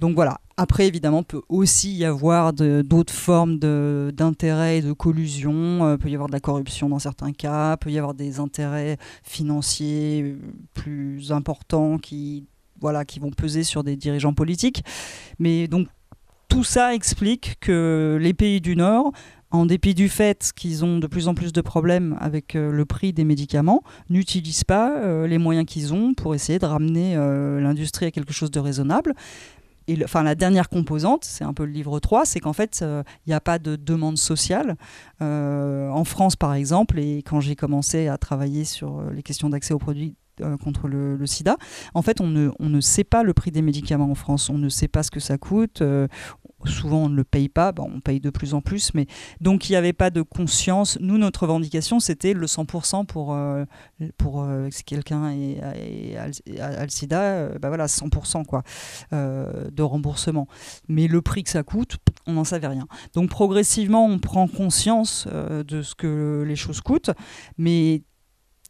[0.00, 0.40] donc voilà.
[0.56, 5.92] Après, évidemment, peut aussi y avoir d'autres formes d'intérêts et de collusion.
[5.92, 7.78] Il peut y avoir de la corruption dans certains cas.
[7.78, 10.36] Peut y avoir des intérêts financiers
[10.74, 12.44] plus importants qui
[12.78, 14.84] voilà, qui vont peser sur des dirigeants politiques.
[15.38, 15.88] Mais donc
[16.50, 19.12] tout ça explique que les pays du Nord,
[19.52, 22.84] en dépit du fait qu'ils ont de plus en plus de problèmes avec euh, le
[22.84, 27.60] prix des médicaments, n'utilisent pas euh, les moyens qu'ils ont pour essayer de ramener euh,
[27.60, 29.14] l'industrie à quelque chose de raisonnable.
[30.14, 33.40] La dernière composante, c'est un peu le livre 3, c'est qu'en fait, il n'y a
[33.40, 34.76] pas de demande sociale.
[35.20, 39.80] en France, par exemple, et quand j'ai commencé à travailler sur les questions d'accès aux
[39.80, 40.14] produits
[40.62, 41.56] contre le, sida.
[41.94, 44.88] En fait, on ne sait pas le prix des médicaments en France, on ne sait
[44.88, 45.82] pas ce que ça coûte,
[46.68, 49.06] souvent on ne le paye pas, on paye de plus en plus, mais
[49.40, 50.98] donc il n'y avait pas de conscience.
[51.00, 53.64] Nous, notre revendication, c'était le 100% pour, euh,
[54.18, 58.62] pour euh, si quelqu'un a le sida, euh, bah voilà, 100% quoi,
[59.12, 60.46] de remboursement.
[60.88, 61.96] Mais le prix que ça coûte,
[62.26, 62.86] on n'en savait rien.
[63.14, 67.10] Donc progressivement, on prend conscience de ce que les choses coûtent,
[67.58, 68.02] mais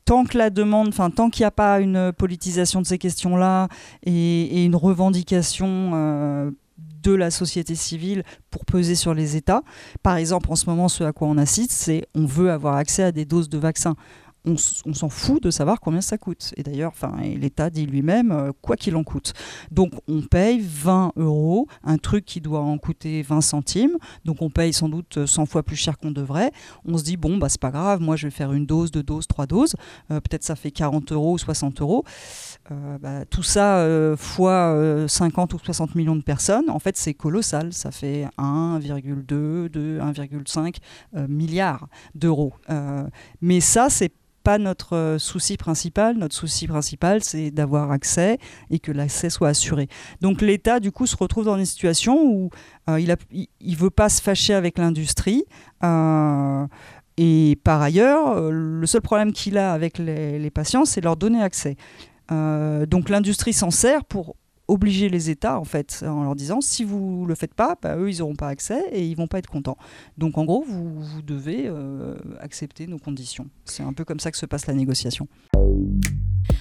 [0.05, 3.69] tant que la demande, enfin tant qu'il n'y a pas une politisation de ces questions-là
[4.05, 6.53] et, une revendication
[7.03, 9.63] de la société civile pour peser sur les États.
[10.03, 13.03] Par exemple, en ce moment, ce à quoi on assiste, c'est on veut avoir accès
[13.03, 13.97] à des doses de vaccins
[14.45, 16.55] on, s'en fout de savoir combien ça coûte.
[16.57, 19.33] Et d'ailleurs, l'État dit lui-même, euh, quoi qu'il en coûte.
[19.71, 24.51] Donc on paye 20 euros, un truc qui doit en coûter 20 centimes, donc on
[24.51, 26.53] paye sans doute 100 fois plus cher qu'on devrait.
[26.85, 29.03] On se dit, bon, bah, c'est pas grave, moi je vais faire une dose, deux
[29.03, 29.75] doses, trois doses,
[30.11, 32.05] euh, peut-être ça fait 40 euros ou 60 euros.
[32.71, 37.73] Euh, bah, tout ça fois 50 ou 60 millions de personnes, en fait c'est colossal,
[37.73, 40.77] ça fait 1,2, 1,5
[41.29, 42.53] milliards d'euros.
[43.41, 46.17] mais ça, c'est pas notre euh, souci principal.
[46.17, 48.39] Notre souci principal, c'est d'avoir accès
[48.71, 49.89] et que l'accès soit assuré.
[50.21, 52.51] Donc l'État, du coup, se retrouve dans une situation où
[52.89, 55.45] euh, il ne veut pas se fâcher avec l'industrie.
[55.85, 56.67] Euh,
[57.17, 61.43] et par ailleurs, le seul problème qu'il a avec les, les patients, c'est leur donner
[61.43, 61.77] accès.
[62.31, 64.37] Donc l'industrie s'en sert pour
[64.71, 68.11] obliger les États, en fait, en leur disant si vous le faites pas, bah, eux,
[68.11, 69.77] ils n'auront pas accès et ils vont pas être contents.
[70.17, 73.49] Donc, en gros, vous, vous devez euh, accepter nos conditions.
[73.65, 75.29] C'est un peu comme ça que se passe la négociation.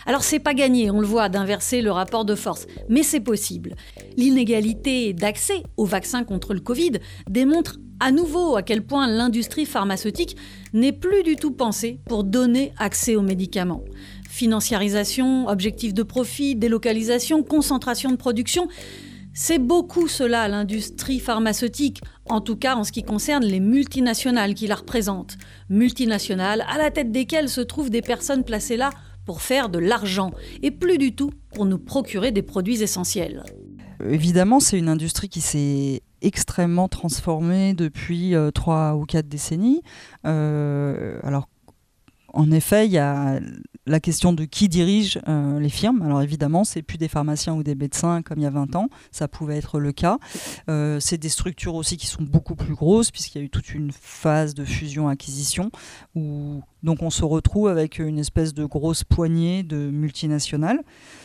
[0.05, 3.75] Alors c'est pas gagné, on le voit, d'inverser le rapport de force, mais c'est possible.
[4.17, 6.93] L'inégalité d'accès au vaccin contre le Covid
[7.29, 10.37] démontre à nouveau à quel point l'industrie pharmaceutique
[10.73, 13.83] n'est plus du tout pensée pour donner accès aux médicaments.
[14.39, 18.69] Financiarisation, objectifs de profit, délocalisation, concentration de production.
[19.33, 24.67] C'est beaucoup cela l'industrie pharmaceutique, en tout cas en ce qui concerne les multinationales qui
[24.67, 25.37] la représentent.
[25.67, 28.91] Multinationales à la tête desquelles se trouvent des personnes placées là
[29.25, 30.31] pour faire de l'argent
[30.63, 33.43] et plus du tout pour nous procurer des produits essentiels.
[34.09, 39.81] Évidemment, c'est une industrie qui s'est extrêmement transformée depuis euh, trois ou quatre décennies.
[40.25, 41.49] Euh, alors
[42.33, 43.39] en effet, il y a
[43.89, 46.03] la question de qui dirige euh, les firmes.
[46.03, 48.89] Alors évidemment, c'est plus des pharmaciens ou des médecins comme il y a 20 ans,
[49.11, 50.19] ça pouvait être le cas.
[50.69, 53.73] Euh, c'est des structures aussi qui sont beaucoup plus grosses puisqu'il y a eu toute
[53.73, 55.71] une phase de fusion-acquisition
[56.15, 60.81] où donc on se retrouve avec une espèce de grosse poignée de multinationales.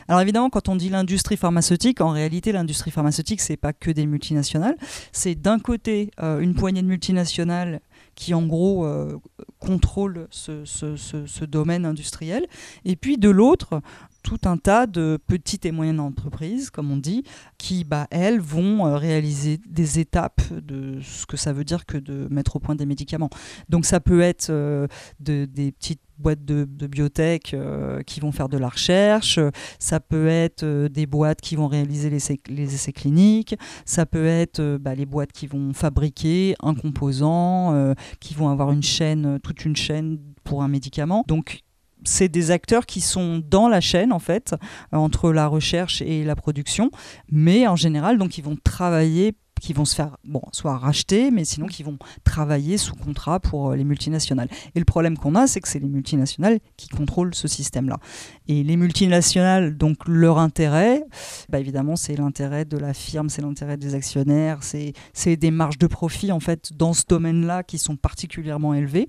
[0.09, 4.07] Alors évidemment, quand on dit l'industrie pharmaceutique, en réalité, l'industrie pharmaceutique, c'est pas que des
[4.07, 4.77] multinationales.
[5.13, 7.81] C'est d'un côté euh, une poignée de multinationales
[8.15, 9.19] qui en gros euh,
[9.59, 12.47] contrôle ce, domaine industriel,
[12.85, 13.81] et puis de l'autre,
[14.23, 17.25] tout un tas de petites et moyennes entreprises, comme on dit,
[17.59, 21.99] qui, bah, elles, vont euh, réaliser des étapes de ce que ça veut dire que
[21.99, 23.31] de mettre au point des médicaments.
[23.69, 24.87] Donc ça peut être euh,
[25.21, 29.39] de, des petites boîtes de, biotech euh, qui vont faire de la recherche,
[29.79, 34.61] ça peut être euh, des boîtes qui vont réaliser les, essais cliniques, ça peut être
[34.61, 39.65] euh, bah, les boîtes qui vont fabriquer un composant, qui vont avoir une chaîne, toute
[39.65, 41.25] une chaîne pour un médicament.
[41.27, 41.61] Donc
[42.05, 44.55] c'est des acteurs qui sont dans la chaîne en fait
[44.93, 46.91] entre la recherche et la production,
[47.31, 51.45] mais en général donc ils vont travailler qui vont se faire, bon, soit racheter, mais
[51.45, 54.49] sinon qui vont travailler sous contrat pour euh, les multinationales.
[54.75, 57.99] Et le problème qu'on a, c'est que c'est les multinationales qui contrôlent ce système-là.
[58.49, 61.05] Et les multinationales, donc leur intérêt,
[61.49, 65.87] bah évidemment, c'est l'intérêt de la firme, c'est l'intérêt des actionnaires, c'est des marges de
[65.87, 69.09] profit, en fait, dans ce domaine-là qui sont particulièrement élevées.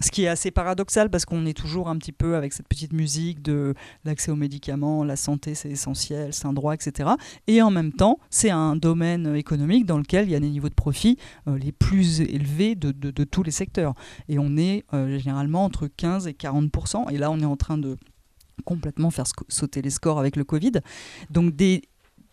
[0.00, 2.92] Ce qui est assez paradoxal parce qu'on est toujours un petit peu avec cette petite
[2.92, 7.10] musique de l'accès aux médicaments, la santé c'est essentiel, c'est un droit, etc.
[7.46, 10.68] Et en même temps, c'est un domaine économique dans lequel il y a des niveaux
[10.68, 12.90] de profit euh, les plus élevés de,
[13.24, 13.94] tous les secteurs.
[14.28, 16.70] Et on est euh, généralement entre 15 et 40
[17.10, 17.96] Et là, on est en train de
[18.60, 20.72] complètement faire sauter les scores avec le Covid.
[21.30, 21.82] Donc des,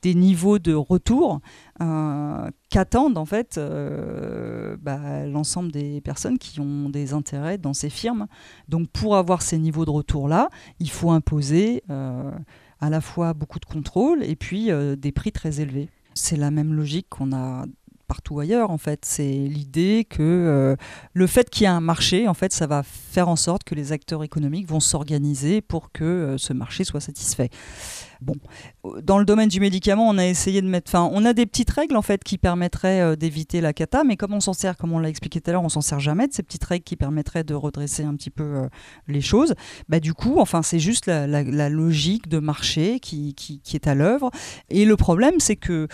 [0.02, 1.42] des niveaux de retour
[1.82, 7.90] euh, qu'attendent en fait euh, bah, l'ensemble des personnes qui ont des intérêts dans ces
[7.90, 8.28] firmes.
[8.68, 12.32] Donc pour avoir ces niveaux de retour-là, il faut imposer euh,
[12.80, 15.90] à la fois beaucoup de contrôle et puis des prix très élevés.
[16.14, 17.66] C'est la même logique qu'on a
[18.08, 19.06] partout ailleurs en fait.
[19.06, 20.76] C'est l'idée que euh,
[21.14, 23.76] le fait qu'il y ait un marché, en fait, ça va faire en sorte que
[23.76, 27.50] les acteurs économiques vont s'organiser pour que euh, ce marché soit satisfait.
[28.20, 28.34] Bon,
[29.04, 31.70] dans le domaine du médicament, on a essayé de mettre, enfin, on a des petites
[31.70, 34.94] règles en fait qui permettraient euh, d'éviter la cata, mais comme on s'en sert, comme
[34.94, 36.96] on l'a expliqué tout à l'heure, on s'en sert jamais de ces petites règles qui
[36.96, 38.68] permettraient de redresser un petit peu
[39.08, 39.54] les choses.
[39.88, 43.36] Bah du coup, enfin, c'est juste la, logique de marché qui
[43.74, 44.32] est à l'œuvre.
[44.70, 45.88] Et le problème, c'est que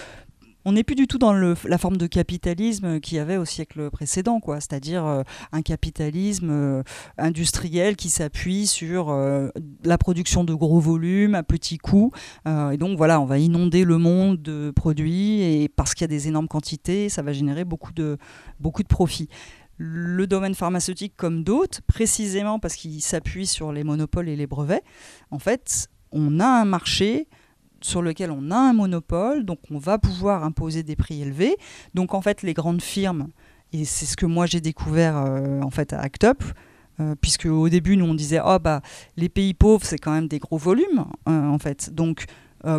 [0.65, 3.89] on n'est plus du tout dans la forme de capitalisme qu'il y avait au siècle
[3.89, 4.59] précédent, quoi.
[4.59, 6.83] C'est-à-dire euh, un capitalisme euh,
[7.17, 9.49] industriel qui s'appuie sur euh,
[9.83, 12.11] la production de gros volumes à petits coûts.
[12.45, 16.07] et donc voilà, on va inonder le monde de produits et parce qu'il y a
[16.07, 18.17] des énormes quantités, ça va générer beaucoup de,
[18.59, 19.29] beaucoup de profits
[19.77, 24.83] le domaine pharmaceutique comme d'autres, précisément parce qu'il s'appuie sur les monopoles et les brevets,
[25.31, 27.27] en fait, on a un marché
[27.83, 31.55] sur lequel on a un monopole, donc on va pouvoir imposer des prix élevés.
[31.93, 33.27] Donc en fait, les grandes firmes,
[33.71, 36.43] et c'est ce que moi j'ai découvert euh, en fait à Act Up,
[36.99, 38.57] euh, puisque au début nous on disait oh
[39.17, 42.25] les pays pauvres c'est quand même des gros volumes euh, en fait, donc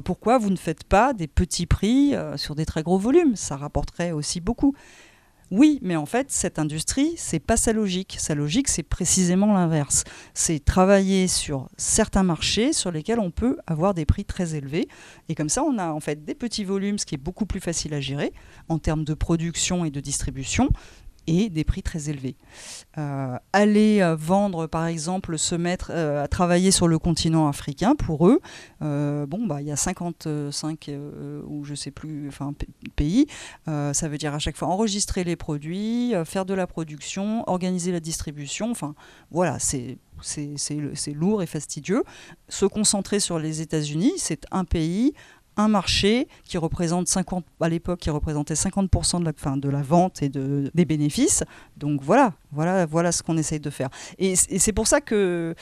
[0.07, 3.37] pourquoi vous ne faites pas des petits prix sur des très gros volumes?
[3.37, 4.75] Ça rapporterait aussi beaucoup.
[5.51, 8.17] Oui, mais en fait, cette industrie, c'est pas sa logique.
[8.19, 10.05] Sa logique, c'est précisément l'inverse.
[10.33, 14.89] C'est travailler sur certains marchés sur lesquels on peut avoir des prix très élevés.
[15.29, 17.61] Et comme ça, on a en fait des petits volumes, ce qui est beaucoup plus
[17.61, 18.33] facile à gérer
[18.69, 20.71] en termes de production et de distribution
[21.27, 22.37] et des prix très élevés.
[22.99, 27.95] Euh, aller euh, vendre, par exemple, se mettre euh, à travailler sur le continent africain,
[27.95, 28.41] pour eux,
[28.81, 30.91] bon, bah, il y a 55
[31.47, 32.53] ou je sais plus, enfin,
[32.97, 33.27] pays.
[33.67, 38.01] ça veut dire à chaque fois enregistrer les produits, faire de la production, organiser la
[38.01, 38.71] distribution.
[38.71, 38.95] Enfin,
[39.31, 42.03] voilà, c'est c'est lourd et fastidieux.
[42.49, 45.13] Se concentrer sur les États-Unis, c'est un pays,
[45.57, 49.83] un marché qui représente 50, à l'époque, qui représentait 50% de la, fin, de la
[49.83, 51.45] vente et de, des bénéfices.
[51.77, 53.89] Donc voilà, voilà, voilà ce qu'on essaye de faire.
[54.19, 55.55] et c'est pour ça que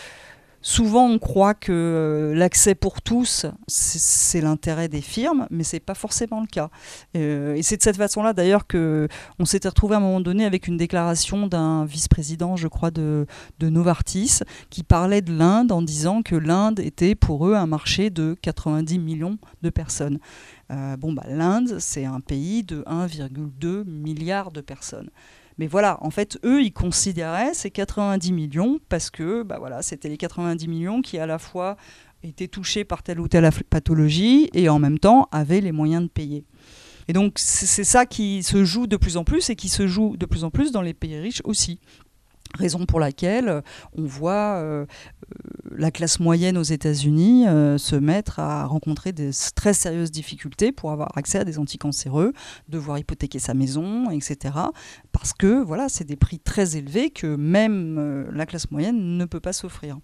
[0.64, 5.94] Souvent, on croit que euh, l'accès pour tous, c'est l'intérêt des firmes, mais c'est pas
[5.94, 6.70] forcément le cas.
[7.16, 9.08] Euh, et c'est de cette façon-là, d'ailleurs, que
[9.40, 13.26] on s'était retrouvé à un moment donné avec une déclaration d'un vice-président, je crois, de,
[13.60, 18.36] Novartis, qui parlait de l'Inde en disant que l'Inde était pour eux un marché de
[18.40, 20.20] 90 millions de personnes.
[20.70, 25.10] Euh, bon, bah, l'Inde, c'est un pays de 1,2 milliard de personnes.
[25.62, 30.08] Mais voilà, en fait, eux, ils considéraient ces 90 millions parce que bah voilà, c'était
[30.08, 31.76] les 90 millions qui à la fois
[32.24, 36.08] étaient touchés par telle ou telle pathologie et en même temps avaient les moyens de
[36.08, 36.44] payer.
[37.06, 40.16] Et donc c'est ça qui se joue de plus en plus et qui se joue
[40.16, 41.78] de plus en plus dans les pays riches aussi.
[42.58, 43.60] Raison pour laquelle euh,
[43.96, 44.86] on voit euh, euh,
[45.76, 47.46] la classe moyenne aux États-Unis
[47.78, 52.32] se mettre à rencontrer des très sérieuses difficultés pour avoir accès à des anticancéreux,
[52.68, 54.54] devoir hypothéquer sa maison, etc.
[55.12, 59.40] Parce que voilà, c'est des prix très élevés que même la classe moyenne ne peut
[59.40, 59.98] pas s'offrir.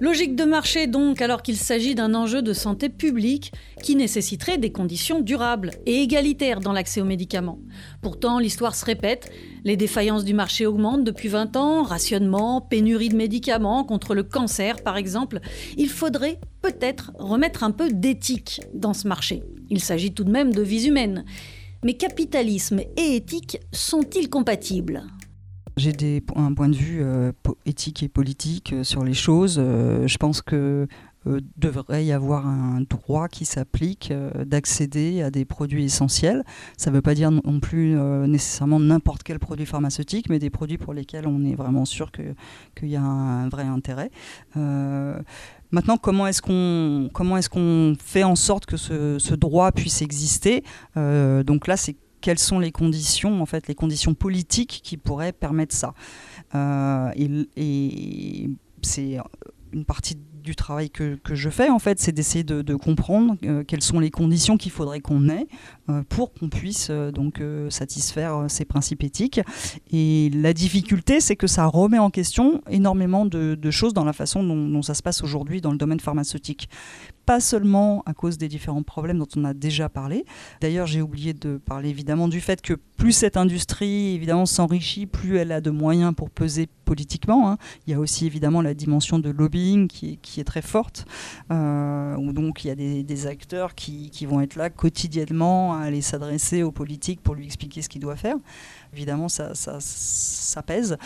[0.00, 4.70] Logique de marché donc, alors qu'il s'agit d'un enjeu de santé publique qui nécessiterait des
[4.70, 7.58] conditions durables et égalitaires dans l'accès aux médicaments.
[8.00, 9.32] Pourtant, l'histoire se répète,
[9.64, 14.82] les défaillances du marché augmentent depuis 20 ans, rationnement, pénurie de médicaments contre le cancer
[14.84, 15.40] par exemple.
[15.76, 19.42] Il faudrait peut-être remettre un peu d'éthique dans ce marché.
[19.68, 21.24] Il s'agit tout de même de vies humaines.
[21.84, 25.02] Mais capitalisme et éthique sont-ils compatibles?
[25.78, 27.32] J'ai un point de vue euh,
[27.64, 29.56] éthique et politique euh, sur les choses.
[29.58, 30.86] Euh, je pense que
[31.58, 34.14] devrait y avoir un droit qui s'applique
[34.46, 36.42] d'accéder à des produits essentiels.
[36.78, 40.78] Ça ne veut pas dire non plus nécessairement n'importe quel produit pharmaceutique, mais des produits
[40.78, 44.10] pour lesquels on est vraiment sûr qu'il y a un vrai intérêt.
[44.54, 46.40] Maintenant, comment est-ce
[47.50, 50.64] qu'on fait en sorte que ce, ce droit puisse exister?
[50.94, 55.74] Donc là, c'est quelles sont les conditions, en fait, les conditions politiques qui pourraient permettre
[55.74, 55.94] ça.
[56.54, 57.10] Euh,
[57.56, 58.50] et,
[58.82, 59.18] c'est
[59.72, 63.82] une partie du travail que, je fais, en fait, c'est d'essayer de, comprendre euh, quelles
[63.82, 65.46] sont les conditions qu'il faudrait qu'on ait
[65.90, 69.40] euh, pour qu'on puisse donc satisfaire ces principes éthiques.
[69.90, 74.42] Et la difficulté, c'est que ça remet en question énormément de, choses dans la façon
[74.42, 76.68] dont, dont ça se passe aujourd'hui dans le domaine pharmaceutique
[77.28, 80.24] pas seulement à cause des différents problèmes dont on a déjà parlé.
[80.62, 85.36] D'ailleurs, j'ai oublié de parler évidemment du fait que plus cette industrie évidemment s'enrichit, plus
[85.36, 87.50] elle a de moyens pour peser politiquement.
[87.50, 87.58] Hein.
[87.86, 91.04] Il y a aussi évidemment la dimension de lobbying qui est très forte,
[91.50, 96.62] où donc il y a des, acteurs qui, vont être là quotidiennement à aller s'adresser
[96.62, 98.36] aux politiques pour lui expliquer ce qu'il doit faire.
[98.92, 100.96] Évidemment, ça, ça, pèse.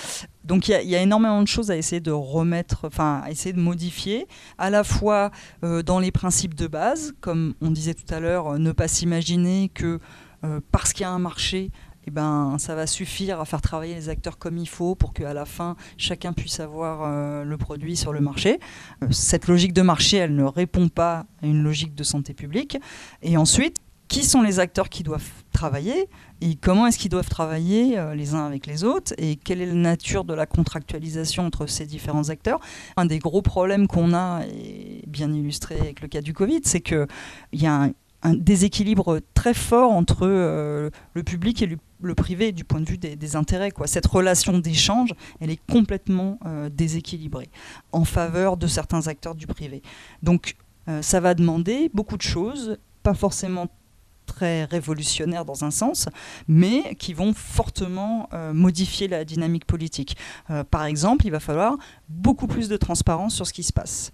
[0.45, 3.61] Donc il y, a énormément de choses à essayer de remettre, enfin à essayer de
[3.61, 4.27] modifier,
[4.59, 5.31] à la fois
[5.63, 10.01] dans les principes de base, comme on disait tout à l'heure, ne pas s'imaginer que
[10.71, 11.71] parce qu'il y a un marché,
[12.07, 15.33] eh ben, ça va suffire à faire travailler les acteurs comme il faut pour qu'à
[15.35, 18.59] la fin, chacun puisse avoir euh, le produit sur le marché.
[19.03, 22.77] Euh, cette logique de marché, elle ne répond pas à une logique de santé publique.
[23.23, 23.77] Et ensuite,
[24.13, 26.07] qui sont les acteurs qui doivent travailler
[26.43, 29.67] et comment est-ce qu'ils doivent travailler euh, les uns avec les autres et quelle est
[29.67, 32.61] la nature de la contractualisation entre ces différents acteurs.
[32.99, 36.83] Un des gros problèmes qu'on a, et bien illustré avec le cas du Covid, c'est
[36.83, 37.07] qu'il
[37.55, 37.89] y a
[38.23, 43.37] un, déséquilibre très fort entre le public et le privé du point de vue des,
[43.37, 43.73] intérêts.
[43.87, 47.49] Cette relation d'échange, elle est complètement euh, déséquilibrée
[47.93, 49.83] en faveur de certains acteurs du privé.
[50.23, 50.57] Donc
[50.89, 53.69] euh, ça va demander beaucoup de choses, pas forcément
[54.27, 56.09] très révolutionnaires dans un sens,
[56.49, 60.17] mais qui vont fortement euh, modifier la dynamique politique.
[60.71, 61.77] par exemple, il va falloir
[62.09, 64.13] beaucoup plus de transparence sur ce qui se passe.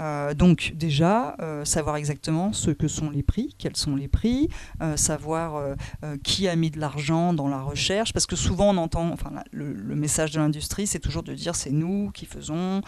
[0.00, 4.48] Euh, donc déjà, euh, savoir exactement ce que sont les prix, quels sont les prix,
[4.80, 5.76] euh, savoir
[6.22, 9.94] qui a mis de l'argent dans la recherche, parce que souvent on entend, enfin le,
[9.94, 12.82] message de l'industrie, c'est toujours de dire c'est nous qui faisons,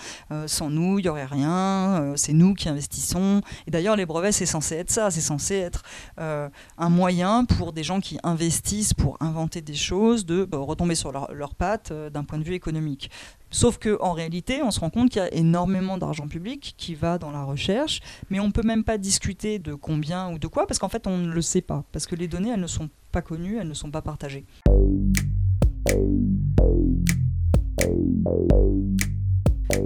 [0.46, 3.40] sans nous il n'y aurait rien, c'est nous qui investissons.
[3.66, 5.82] Et d'ailleurs les brevets c'est censé être ça, c'est censé être
[6.18, 11.54] un moyen pour des gens qui investissent pour inventer des choses de retomber sur leurs
[11.54, 13.10] pattes d'un point de vue économique.
[13.54, 17.18] Sauf qu'en réalité, on se rend compte qu'il y a énormément d'argent public qui va
[17.18, 20.66] dans la recherche, mais on ne peut même pas discuter de combien ou de quoi,
[20.66, 22.90] parce qu'en fait, on ne le sait pas, parce que les données, elles ne sont
[23.12, 24.44] pas connues, elles ne sont pas partagées.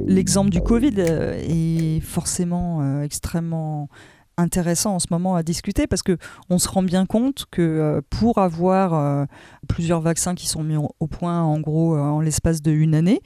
[0.07, 3.91] L'exemple du Covid euh, est forcément euh, extrêmement
[4.39, 6.17] intéressant en ce moment à discuter parce que
[6.49, 9.27] on se rend bien compte que euh, pour avoir
[9.69, 13.21] plusieurs vaccins qui sont mis au point en gros en l'espace de une année,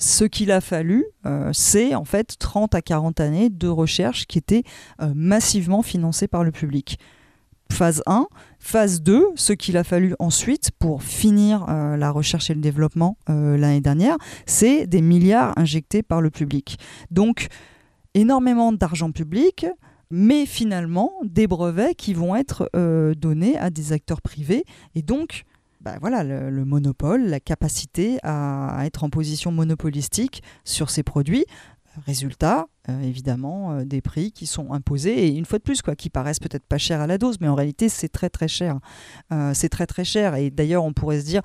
[0.00, 4.38] ce qu'il a fallu, euh, c'est en fait 30 à 40 années de recherche qui
[4.38, 4.64] étaient
[5.02, 6.98] euh, massivement financées par le public.
[7.70, 8.26] Phase 1.
[8.58, 13.16] Phase 2, ce qu'il a fallu ensuite pour finir euh, la recherche et le développement
[13.28, 16.78] l'année dernière, c'est des milliards injectés par le public.
[17.10, 17.48] Donc,
[18.14, 19.66] énormément d'argent public,
[20.10, 22.70] mais finalement des brevets qui vont être
[23.14, 24.64] donnés à des acteurs privés.
[24.94, 25.44] Et donc,
[25.80, 31.46] bah voilà, le, monopole, la capacité à, être en position monopolistique sur ces produits.
[32.06, 35.94] Résultat, euh, évidemment, euh, des prix qui sont imposés et une fois de plus, quoi,
[35.94, 38.78] qui paraissent peut-être pas chers à la dose, mais en réalité, c'est très très cher.
[39.32, 40.34] Euh, c'est très très cher.
[40.34, 41.42] Et d'ailleurs, on pourrait se dire,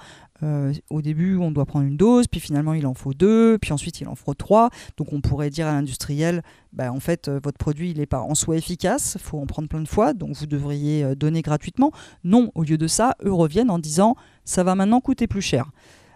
[0.89, 4.01] au début, on doit prendre une dose, puis finalement, il en faut deux, puis ensuite,
[4.01, 4.69] il en faut trois.
[4.97, 8.35] Donc, on pourrait dire à l'industriel, bah, en fait, votre produit, il n'est pas en
[8.35, 11.91] soi efficace, il faut en prendre plein de fois, donc vous devriez donner gratuitement.
[12.23, 15.71] Non, au lieu de ça, eux reviennent en disant, ça va maintenant coûter plus cher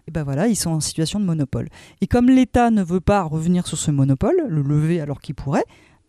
[0.10, 1.70] et ben ils sont en situation de monopole.
[2.02, 5.66] Et comme l'État ne veut pas revenir sur ce monopole, le lever alors qu'il pourrait,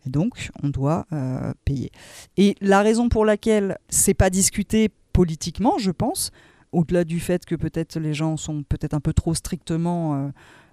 [0.07, 1.91] donc on doit euh, payer.
[2.39, 6.31] Et la raison pour laquelle c'est pas discuté politiquement, je pense,
[6.73, 10.29] au-delà du fait que peut-être les gens sont peut-être un peu trop strictement euh,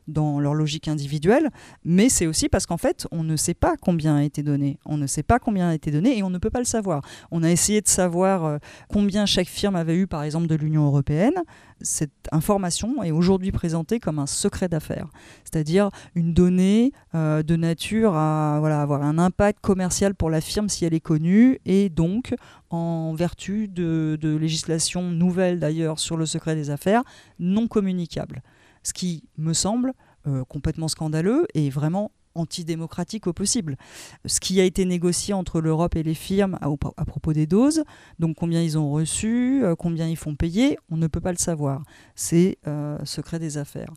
[0.08, 1.50] dans leur logique individuelle,
[1.84, 4.80] mais c'est aussi parce qu'en fait, on ne sait pas combien a été donné.
[4.86, 7.02] On ne sait pas combien a été donné et on ne peut pas le savoir.
[7.32, 8.58] On a essayé de savoir euh,
[8.90, 11.36] combien chaque firme avait eu, par exemple, de l'Union européenne.
[11.82, 15.10] Cette information est aujourd'hui présentée comme un secret d'affaires,
[15.44, 20.70] c'est-à-dire une donnée euh, de nature à voilà, avoir un impact commercial pour la firme
[20.70, 22.34] si elle est connue et donc
[22.70, 27.04] en vertu de, de législation nouvelle d'ailleurs sur le secret des affaires
[27.40, 28.42] non communicable
[28.84, 29.94] ce qui me semble
[30.28, 33.78] euh, complètement scandaleux et vraiment antidémocratique au possible.
[34.26, 37.84] Ce qui a été négocié entre l'Europe et les firmes à, propos des doses,
[38.20, 41.38] donc combien ils ont reçu, euh, combien ils font payer, on ne peut pas le
[41.38, 41.84] savoir.
[42.16, 43.94] C'est euh, secret des affaires.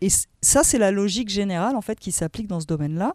[0.00, 0.08] Et
[0.40, 3.12] ça, c'est la logique générale en fait qui s'applique dans ce domaine-là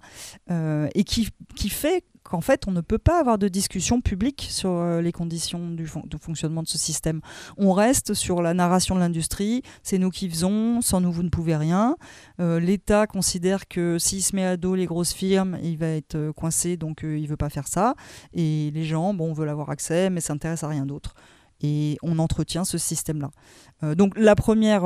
[0.93, 4.71] et qui, qui fait qu'en fait, on ne peut pas avoir de discussion publique sur
[4.71, 7.21] euh, les conditions du fonctionnement de ce système.
[7.57, 11.29] On reste sur la narration de l'industrie, c'est nous qui faisons, sans nous, vous ne
[11.29, 11.95] pouvez rien.
[12.39, 16.15] Euh, L'État considère que s'il se met à dos les grosses firmes, il va être
[16.15, 17.93] euh, coincé, donc il ne veut pas faire ça.
[18.33, 21.13] Et les gens, bon, veulent avoir accès, mais s'intéressent à rien d'autre.
[21.61, 23.95] Et on entretient ce système-là.
[23.95, 24.83] donc la première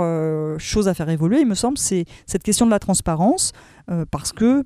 [0.59, 3.53] chose à faire évoluer, il me semble, c'est cette question de la transparence,
[4.11, 4.63] parce que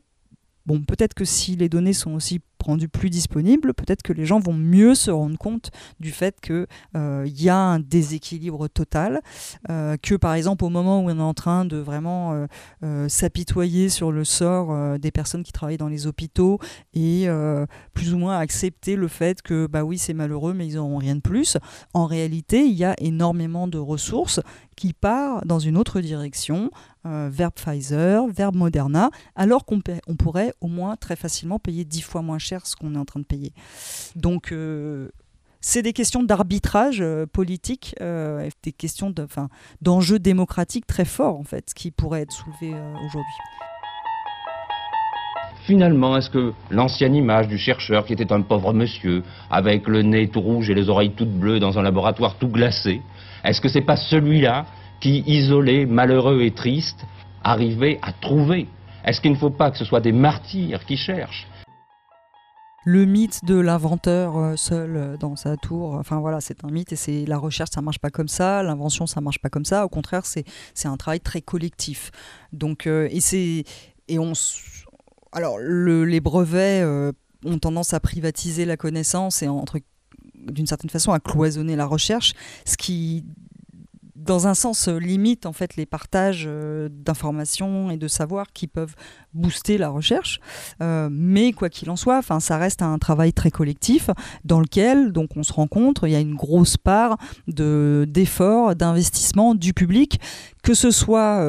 [0.66, 4.40] bon, peut-être que si les données sont aussi rendues plus disponibles, peut-être que les gens
[4.40, 9.22] vont mieux se rendre compte du fait qu'il euh, y a un déséquilibre total,
[9.70, 12.48] euh, que par exemple au moment où on est en train de vraiment
[12.84, 16.60] euh, s'apitoyer sur le sort des personnes qui travaillent dans les hôpitaux
[16.94, 17.28] et
[17.94, 21.16] plus ou moins accepter le fait que bah oui c'est malheureux mais ils n'auront rien
[21.16, 21.58] de plus,
[21.94, 24.40] en réalité il y a énormément de ressources
[24.76, 26.72] qui partent dans une autre direction
[27.06, 32.02] euh, vers Pfizer, vers Moderna, alors qu'on on pourrait au moins très facilement payer dix
[32.02, 33.54] fois moins cher ce qu'on est en train de payer.
[34.16, 35.10] Donc, euh,
[35.60, 39.14] c'est des questions d'arbitrage euh, politique, des questions
[39.82, 42.74] d'enjeux démocratiques très forts, en fait, qui pourraient être soulevés
[43.06, 43.40] aujourd'hui.
[45.66, 50.28] Finalement, est-ce que l'ancienne image du chercheur qui était un pauvre monsieur, avec le nez
[50.28, 53.02] tout rouge et les oreilles toutes bleues dans un laboratoire tout glacé,
[53.44, 54.66] est-ce que c'est pas celui-là
[55.02, 57.06] qui, isolé, malheureux et triste,
[57.44, 58.68] arrivait à trouver
[59.04, 61.48] Est-ce qu'il ne faut pas que ce soit des martyrs qui cherchent
[62.86, 66.92] le mythe de l'inventeur euh, seul euh, dans sa tour, enfin voilà, c'est un mythe
[66.92, 69.86] et c'est la recherche, ça marche pas comme ça, l'invention, ça marche pas comme ça.
[69.86, 70.44] Au contraire, c'est
[70.84, 72.12] un travail très collectif.
[72.52, 73.64] Donc euh, et c'est
[74.10, 74.34] et on
[75.32, 76.84] alors les brevets
[77.46, 79.80] ont tendance à privatiser la connaissance et entre
[80.52, 82.34] d'une certaine façon à cloisonner la recherche,
[82.66, 83.24] ce qui
[84.24, 88.96] dans un sens, limite en fait les partages euh, d'informations et de savoir qui peuvent
[89.34, 90.40] booster la recherche.
[90.82, 94.10] Euh, mais quoi qu'il en soit, ça reste un travail très collectif
[94.46, 96.08] dans lequel donc on se rencontre.
[96.08, 97.18] Il y a une grosse part
[97.48, 100.20] de d'efforts, d'investissement du public,
[100.64, 101.42] que ce soit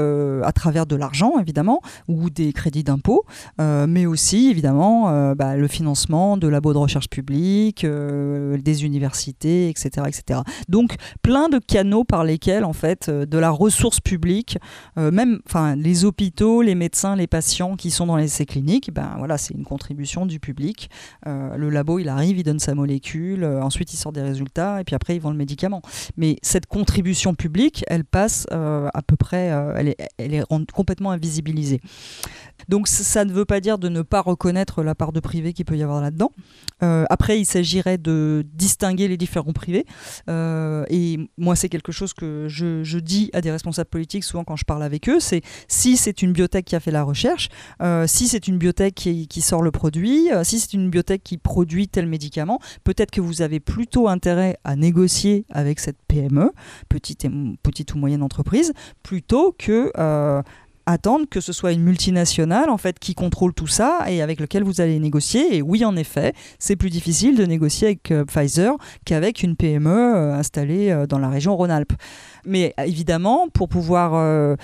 [0.44, 3.24] à travers de l'argent évidemment ou des crédits d'impôt,
[3.58, 10.40] mais aussi évidemment bah, le financement de labos de recherche publique, des universités, etc., etc.
[10.68, 14.58] Donc plein de canaux par lesquels en fait euh, de la ressource publique,
[14.98, 15.40] euh, même
[15.76, 19.54] les hôpitaux, les médecins, les patients qui sont dans les essais cliniques, ben voilà, c'est
[19.54, 20.90] une contribution du public.
[21.26, 24.84] Euh, le labo, il arrive, il donne sa molécule, ensuite il sort des résultats et
[24.84, 25.82] puis après il vend le médicament.
[26.16, 31.80] Mais cette contribution publique, elle passe à peu près, elle est, elle est complètement invisibilisée.
[32.68, 35.64] Donc ça ne veut pas dire de ne pas reconnaître la part de privé qu'il
[35.64, 36.32] peut y avoir là-dedans.
[36.80, 39.86] après, il s'agirait de distinguer les différents privés.
[40.28, 44.64] et moi, c'est quelque chose que je, dis à des responsables politiques souvent quand je
[44.64, 47.48] parle avec eux, c'est si c'est une biotech qui a fait la recherche,
[47.82, 51.38] euh, si c'est une biotech qui, sort le produit, euh, si c'est une biotech qui
[51.38, 56.52] produit tel médicament, peut-être que vous avez plutôt intérêt à négocier avec cette PME,
[56.88, 57.30] petite, et,
[57.62, 60.42] petite ou moyenne entreprise, plutôt que euh,
[60.86, 64.64] attendre que ce soit une multinationale en fait qui contrôle tout ça et avec lequel
[64.64, 65.56] vous allez négocier.
[65.56, 69.90] Et oui, en effet, c'est plus difficile de négocier avec euh, Pfizer qu'avec une PME
[69.90, 71.94] euh, installée euh, dans la région Rhône-Alpes.
[72.46, 74.56] Mais évidemment, pour pouvoir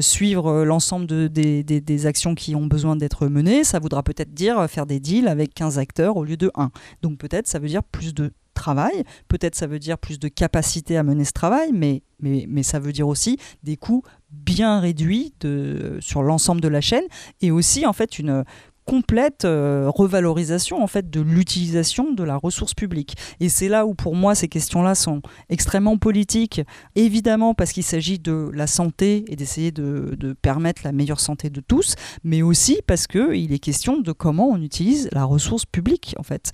[0.00, 4.66] suivre l'ensemble de, des, des, actions qui ont besoin d'être menées, ça voudra peut-être dire
[4.70, 6.70] faire des deals avec 15 acteurs au lieu de 1.
[7.02, 9.04] Donc peut-être ça veut dire plus de travail.
[9.28, 12.80] Peut-être ça veut dire plus de capacité à mener ce travail, mais, mais, mais ça
[12.80, 17.04] veut dire aussi des coûts bien réduits de, sur l'ensemble de la chaîne
[17.40, 18.44] et aussi en fait une
[18.86, 23.16] complète euh, revalorisation en fait de l'utilisation de la ressource publique.
[23.40, 25.20] Et c'est là où pour moi ces questions-là sont
[25.50, 26.62] extrêmement politiques,
[26.94, 31.60] évidemment parce qu'il s'agit de la santé et d'essayer de, permettre la meilleure santé de
[31.60, 36.22] tous, mais aussi parce qu'il est question de comment on utilise la ressource publique en
[36.22, 36.52] fait.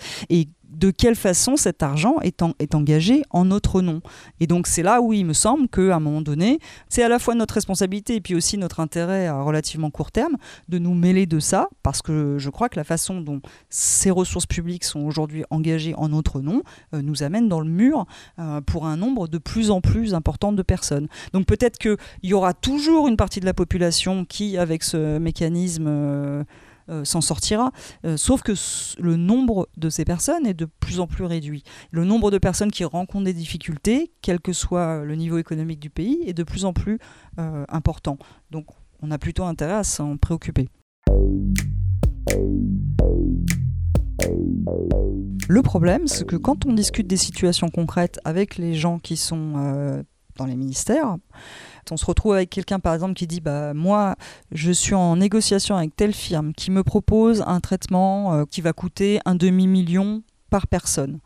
[0.82, 2.42] De quelle façon cet argent est,
[2.74, 4.00] engagé en notre nom.
[4.40, 6.58] Et donc c'est là où il me semble qu'à un moment donné,
[6.88, 10.36] c'est à la fois notre responsabilité et puis aussi notre intérêt à relativement court terme
[10.68, 14.46] de nous mêler de ça, parce que je crois que la façon dont ces ressources
[14.46, 16.62] publiques sont aujourd'hui engagées en notre nom
[16.94, 18.06] euh, nous amène dans le mur
[18.40, 21.06] euh, pour un nombre de plus en plus important de personnes.
[21.32, 25.86] Donc peut-être qu'il y aura toujours une partie de la population qui, avec ce mécanisme...
[25.86, 26.42] Euh,
[26.88, 27.72] euh, s'en sortira.
[28.04, 28.52] Euh, sauf que
[29.00, 31.62] le nombre de ces personnes est de plus en plus réduit.
[31.90, 35.90] Le nombre de personnes qui rencontrent des difficultés, quel que soit le niveau économique du
[35.90, 36.98] pays, est de plus en plus
[37.38, 38.18] euh, important.
[38.50, 38.66] Donc
[39.00, 40.68] on a plutôt intérêt à s'en préoccuper.
[45.48, 50.04] Le problème, c'est que quand on discute des situations concrètes avec les gens qui sont
[50.36, 51.16] dans les ministères,
[51.90, 54.16] on se retrouve avec quelqu'un par exemple qui dit bah moi
[54.52, 58.72] je suis en négociation avec telle firme qui me propose un traitement euh, qui va
[58.72, 61.18] coûter un demi million par personne.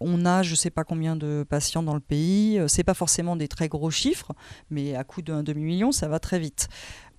[0.00, 2.94] On a je ne sais pas combien de patients dans le pays, euh, c'est pas
[2.94, 4.32] forcément des très gros chiffres,
[4.70, 6.68] mais à coût d'un demi million ça va très vite.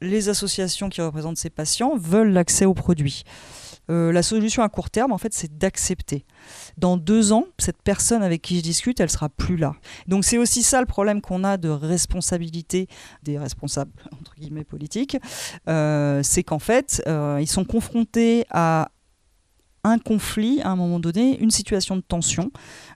[0.02, 3.24] Les associations qui représentent ces patients veulent l'accès aux produits.
[3.90, 6.26] Euh, la solution à court terme, en fait, c'est d'accepter.
[6.78, 9.74] Dans deux ans, cette personne avec qui je discute, elle sera plus là.
[10.08, 12.88] Donc c'est aussi ça le problème qu'on a de responsabilité
[13.24, 15.18] des responsables entre guillemets politiques,
[15.68, 18.90] euh, c'est qu'en fait, euh, ils sont confrontés à
[19.84, 22.52] un conflit à un moment donné, une situation de tension.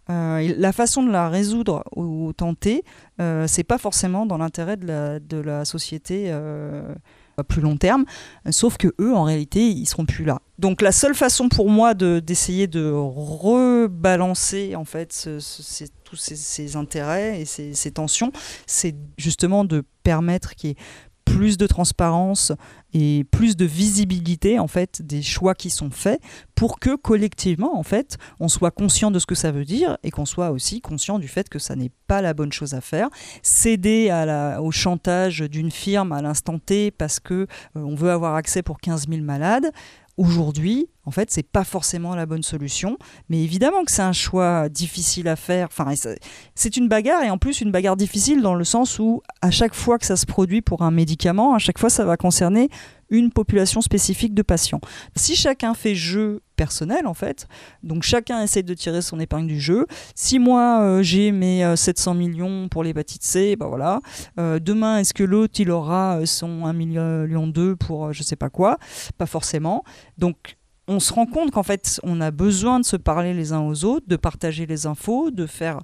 [0.09, 2.83] La façon de la résoudre ou tenter,
[3.21, 6.29] euh, c'est pas forcément dans l'intérêt de la, société
[7.37, 8.05] à plus long terme,
[8.51, 10.39] sauf que eux, en réalité, ils seront plus là.
[10.59, 15.29] Donc la seule façon pour moi d'essayer de, rebalancer en fait
[16.03, 18.31] tous ces, ces, intérêts et ces, ces tensions,
[18.67, 20.77] c'est justement de permettre qu'il y ait
[21.25, 22.51] plus de transparence
[22.93, 26.21] et plus de visibilité en fait des choix qui sont faits
[26.55, 30.11] pour que collectivement en fait on soit conscient de ce que ça veut dire et
[30.11, 33.09] qu'on soit aussi conscient du fait que ça n'est pas la bonne chose à faire.
[33.41, 34.11] Céder
[34.59, 37.45] au chantage d'une firme à l'instant T parce que euh,
[37.75, 39.71] on veut avoir accès pour 15 000 malades
[40.17, 42.97] aujourd'hui, en fait, c'est pas forcément la bonne solution.
[43.29, 45.67] Mais évidemment que c'est un choix difficile à faire.
[45.67, 45.93] Enfin,
[46.55, 49.73] c'est une bagarre et en plus une bagarre difficile dans le sens où à chaque
[49.73, 52.69] fois que ça se produit pour un médicament, à chaque fois ça va concerner
[53.09, 54.81] une population spécifique de patients.
[55.15, 57.47] Si chacun fait jeu personnel en fait,
[57.83, 59.85] donc chacun essaie de tirer son épingle du jeu.
[60.15, 63.99] Si moi euh, j'ai mes 700 euh, millions pour l'hépatite C, ben voilà.
[64.39, 68.49] Euh, demain est-ce que l'autre il aura son 1 million 2 pour je sais pas
[68.49, 68.77] quoi?
[69.17, 69.83] Pas forcément.
[70.17, 70.57] Donc
[70.87, 73.85] on se rend compte qu'en fait on a besoin de se parler les uns aux
[73.85, 75.81] autres, de partager les infos, de faire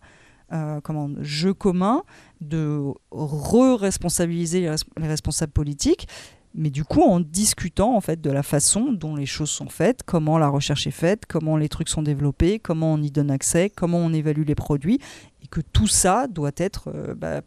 [0.83, 2.01] comment, jeu commun,
[2.41, 2.81] de
[3.11, 4.61] re-responsabiliser
[4.97, 6.07] les responsables politiques.
[6.55, 10.01] Mais du coup en discutant en fait de la façon dont les choses sont faites,
[10.03, 13.69] comment la recherche est faite, comment les trucs sont développés, comment on y donne accès,
[13.69, 14.99] comment on évalue les produits,
[15.43, 17.41] et que tout ça doit être euh, bah,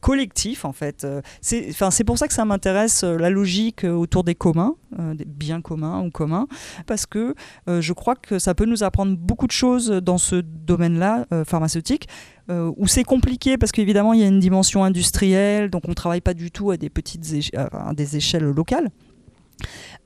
[0.00, 1.04] collectif en fait.
[1.04, 4.76] Euh, c'est pour ça que ça m'intéresse euh, la logique autour des communs,
[5.14, 6.48] des biens communs ou communs,
[6.86, 7.34] parce que
[7.68, 12.08] je crois que ça peut nous apprendre beaucoup de choses dans ce domaine-là pharmaceutique.
[12.50, 15.94] Euh, où c'est compliqué parce qu'évidemment il y a une dimension industrielle, donc on ne
[15.94, 17.24] travaille pas du tout à des petites
[17.54, 18.88] à des échelles locales.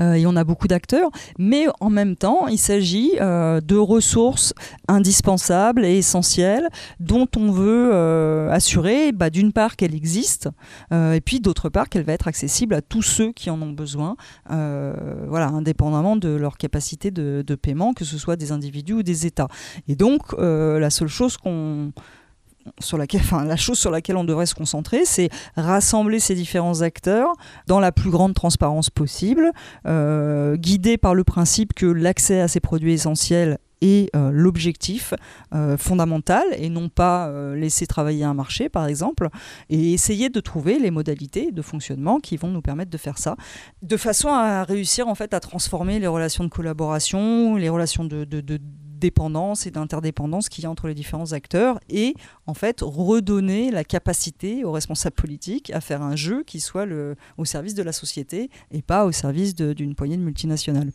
[0.00, 4.54] Euh, et on a beaucoup d'acteurs, mais en même temps, il s'agit euh, de ressources
[4.88, 6.68] indispensables et essentielles
[7.00, 7.94] dont on veut
[8.50, 10.48] assurer, bah, d'une part, qu'elle existe,
[10.92, 14.16] et puis d'autre part, qu'elle va être accessible à tous ceux qui en ont besoin,
[14.48, 19.26] voilà, indépendamment de leur capacité de, de, paiement, que ce soit des individus ou des
[19.26, 19.48] États.
[19.88, 21.92] Et donc, la seule chose qu'on
[22.80, 27.32] sur la chose sur laquelle on devrait se concentrer, c'est rassembler ces différents acteurs
[27.66, 29.52] dans la plus grande transparence possible,
[29.86, 35.12] euh, guidés par le principe que l'accès à ces produits essentiels est euh, l'objectif
[35.52, 39.28] euh, fondamental et non pas laisser travailler un marché par exemple
[39.68, 43.36] et essayer de trouver les modalités de fonctionnement qui vont nous permettre de faire ça
[43.82, 48.24] de façon à réussir en fait à transformer les relations de collaboration les relations de
[49.04, 52.14] dépendance et d'interdépendance qu'il y a entre les différents acteurs et
[52.46, 56.86] en fait redonner la capacité aux responsables politiques à faire un jeu qui soit
[57.36, 60.90] au service de la société et pas au service d'une poignée de multinationales.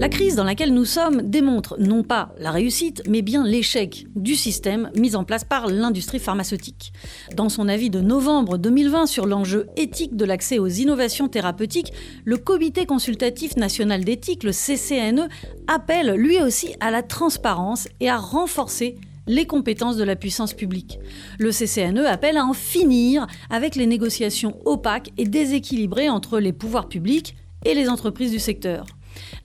[0.00, 4.34] La crise dans laquelle nous sommes démontre non pas la réussite, mais bien l'échec du
[4.34, 6.92] système mis en place par l'industrie pharmaceutique.
[7.34, 11.94] Dans son avis de novembre 2020 sur l'enjeu éthique de l'accès aux innovations thérapeutiques,
[12.24, 15.28] le Comité consultatif national d'éthique, le CCNE,
[15.66, 18.96] appelle lui aussi à la transparence et à renforcer
[19.26, 20.98] les compétences de la puissance publique.
[21.38, 26.88] Le CCNE appelle à en finir avec les négociations opaques et déséquilibrées entre les pouvoirs
[26.88, 28.86] publics et les entreprises du secteur.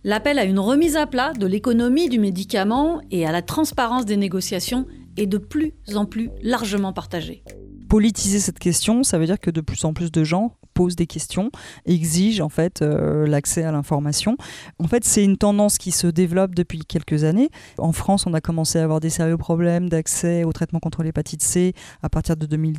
[0.03, 4.17] L'appel à une remise à plat de l'économie du médicament et à la transparence des
[4.17, 7.43] négociations est de plus en plus largement partagé.
[7.87, 11.05] Politiser cette question, ça veut dire que de plus en plus de gens posent des
[11.05, 11.51] questions,
[11.85, 14.35] exigent en fait euh, l'accès à l'information.
[14.79, 17.51] En fait, c'est une tendance qui se développe depuis quelques années.
[17.77, 21.43] En France, on a commencé à avoir des sérieux problèmes d'accès au traitement contre l'hépatite
[21.43, 22.77] C à partir de 2000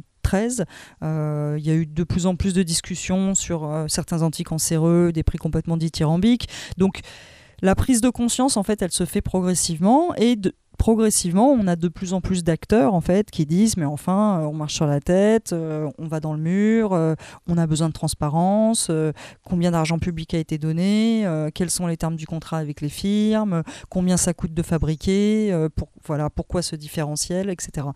[1.02, 5.12] euh, il y a eu de plus en plus de discussions sur euh, certains anticancéreux,
[5.12, 6.48] des prix complètement dithyrambiques.
[6.78, 7.00] Donc
[7.60, 11.76] la prise de conscience, en fait, elle se fait progressivement et de, progressivement, on a
[11.76, 14.86] de plus en plus d'acteurs en fait qui disent mais enfin, euh, on marche sur
[14.86, 17.14] la tête, euh, on va dans le mur, euh,
[17.48, 18.90] on a besoin de transparence,
[19.44, 23.62] combien d'argent public a été donné, quels sont les termes du contrat avec les firmes,
[23.88, 25.56] combien ça coûte de fabriquer,
[26.04, 27.86] voilà, pourquoi ce différentiel, etc.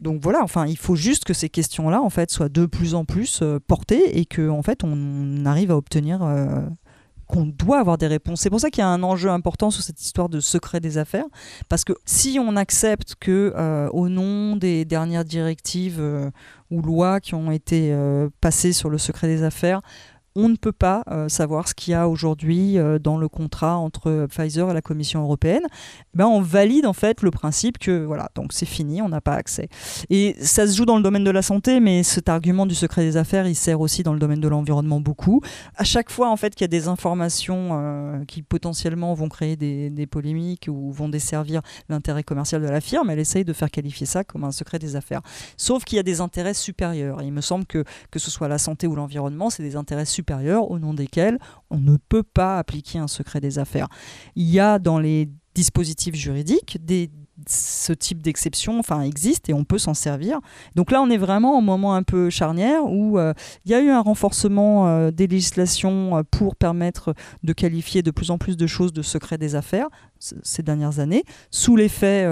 [0.00, 3.04] Donc voilà, enfin, il faut juste que ces questions-là en fait soient de plus en
[3.04, 6.20] plus portées et que en fait on arrive à obtenir
[7.26, 8.40] qu'on doit avoir des réponses.
[8.40, 10.98] C'est pour ça qu'il y a un enjeu important sur cette histoire de secret des
[10.98, 11.26] affaires,
[11.68, 16.30] parce que si on accepte que, euh, au nom des dernières directives euh,
[16.70, 19.80] ou lois qui ont été euh, passées sur le secret des affaires,
[20.36, 23.76] on ne peut pas euh, savoir ce qu'il y a aujourd'hui euh, dans le contrat
[23.76, 25.62] entre Pfizer et la Commission européenne.
[25.70, 29.20] Eh ben, on valide en fait le principe que voilà, donc c'est fini, on n'a
[29.20, 29.68] pas accès.
[30.10, 33.02] Et ça se joue dans le domaine de la santé, mais cet argument du secret
[33.02, 35.40] des affaires, il sert aussi dans le domaine de l'environnement beaucoup.
[35.76, 39.56] À chaque fois en fait qu'il y a des informations euh, qui potentiellement vont créer
[39.56, 44.06] des, polémiques ou vont desservir l'intérêt commercial de la firme, elle essaye de faire qualifier
[44.06, 45.22] ça comme un secret des affaires.
[45.56, 47.22] Sauf qu'il y a des intérêts supérieurs.
[47.22, 50.23] il me semble que que ce soit la santé ou l'environnement, c'est des intérêts supérieurs
[50.32, 51.38] au nom desquels
[51.70, 53.88] on ne peut pas appliquer un secret des affaires.
[54.36, 56.78] Il y a dans les dispositifs juridiques
[57.48, 60.40] ce type d'exception enfin existe et on peut s'en servir.
[60.74, 63.32] Donc là on est vraiment au moment un peu charnière où euh,
[63.64, 68.10] il y a eu un renforcement euh, des législations euh, pour permettre de qualifier de
[68.10, 72.26] plus en plus de choses de secret des affaires ces dernières années sous l'effet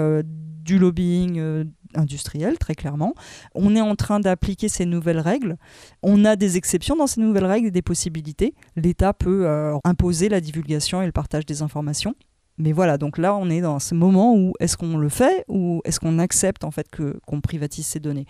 [0.63, 1.65] du lobbying
[1.95, 3.13] industriel, très clairement.
[3.55, 5.57] On est en train d'appliquer ces nouvelles règles.
[6.01, 8.53] On a des exceptions dans ces nouvelles règles et des possibilités.
[8.75, 12.15] L'État peut euh, imposer la divulgation et le partage des informations.
[12.57, 15.81] Mais voilà, donc là, on est dans ce moment où est-ce qu'on le fait ou
[15.85, 18.27] est-ce qu'on accepte en fait que qu'on privatise ces données?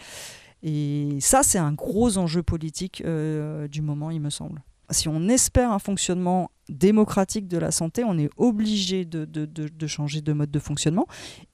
[0.62, 4.64] Et ça, c'est un gros enjeu politique euh, du moment, il me semble
[4.94, 10.34] si on espère un fonctionnement démocratique de la santé, on est obligé de, changer de
[10.34, 11.08] mode de fonctionnement.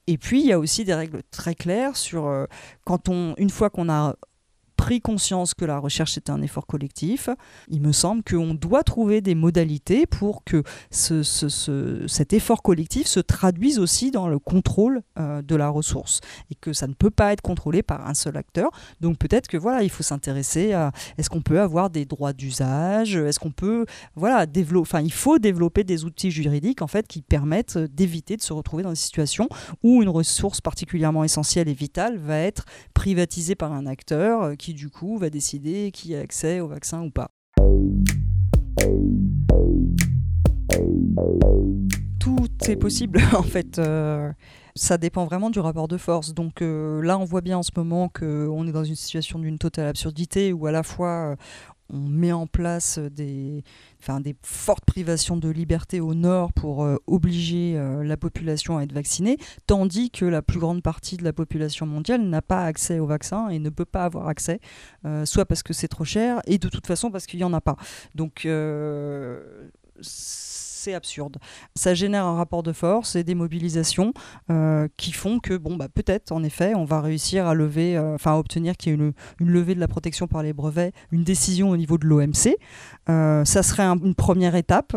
[0.07, 2.45] Et puis, il y a aussi des règles très claires sur euh,
[2.85, 4.15] quand on, une fois qu'on a
[4.79, 7.29] pris conscience que la recherche est un effort collectif,
[7.67, 11.21] il me semble qu'on doit trouver des modalités pour que ce,
[12.07, 16.71] cet effort collectif se traduise aussi dans le contrôle euh, de la ressource et que
[16.71, 18.71] ça ne peut pas être contrôlé par un seul acteur.
[19.01, 23.17] Donc peut-être que voilà, il faut s'intéresser à est-ce qu'on peut avoir des droits d'usage,
[23.17, 27.21] est-ce qu'on peut voilà développer, enfin il faut développer des outils juridiques en fait qui
[27.21, 29.49] permettent d'éviter de se retrouver dans des situations
[29.83, 32.63] où une ressource particulièrement essentielle et vitale va être
[32.93, 37.11] privatisée par un acteur euh, du coup va décider qui a accès au vaccin ou
[37.11, 37.31] pas.
[42.19, 43.79] Tout est possible en fait.
[43.79, 44.31] Euh,
[44.75, 46.33] ça dépend vraiment du rapport de force.
[46.33, 49.57] Donc euh, là, on voit bien en ce moment qu'on est dans une situation d'une
[49.57, 51.35] totale absurdité où à la fois
[51.91, 53.63] on met en place des,
[54.43, 59.37] fortes privations de liberté au nord pour euh, obliger euh, la population à être vaccinée,
[59.67, 63.49] tandis que la plus grande partie de la population mondiale n'a pas accès au vaccin
[63.49, 64.59] et ne peut pas avoir accès,
[65.05, 67.53] euh, soit parce que c'est trop cher et de toute façon parce qu'il n'y en
[67.53, 67.75] a pas.
[68.15, 68.47] Donc
[70.01, 71.37] c'est absurde.
[71.75, 74.13] Ça génère un rapport de force et des mobilisations
[74.49, 78.15] euh, qui font que, bon, bah, peut-être, en effet, on va réussir à lever, euh,
[78.15, 81.23] enfin, à obtenir qu'il y ait une, levée de la protection par les brevets, une
[81.23, 82.55] décision au niveau de l'OMC.
[83.09, 84.95] Euh, ça serait une première étape.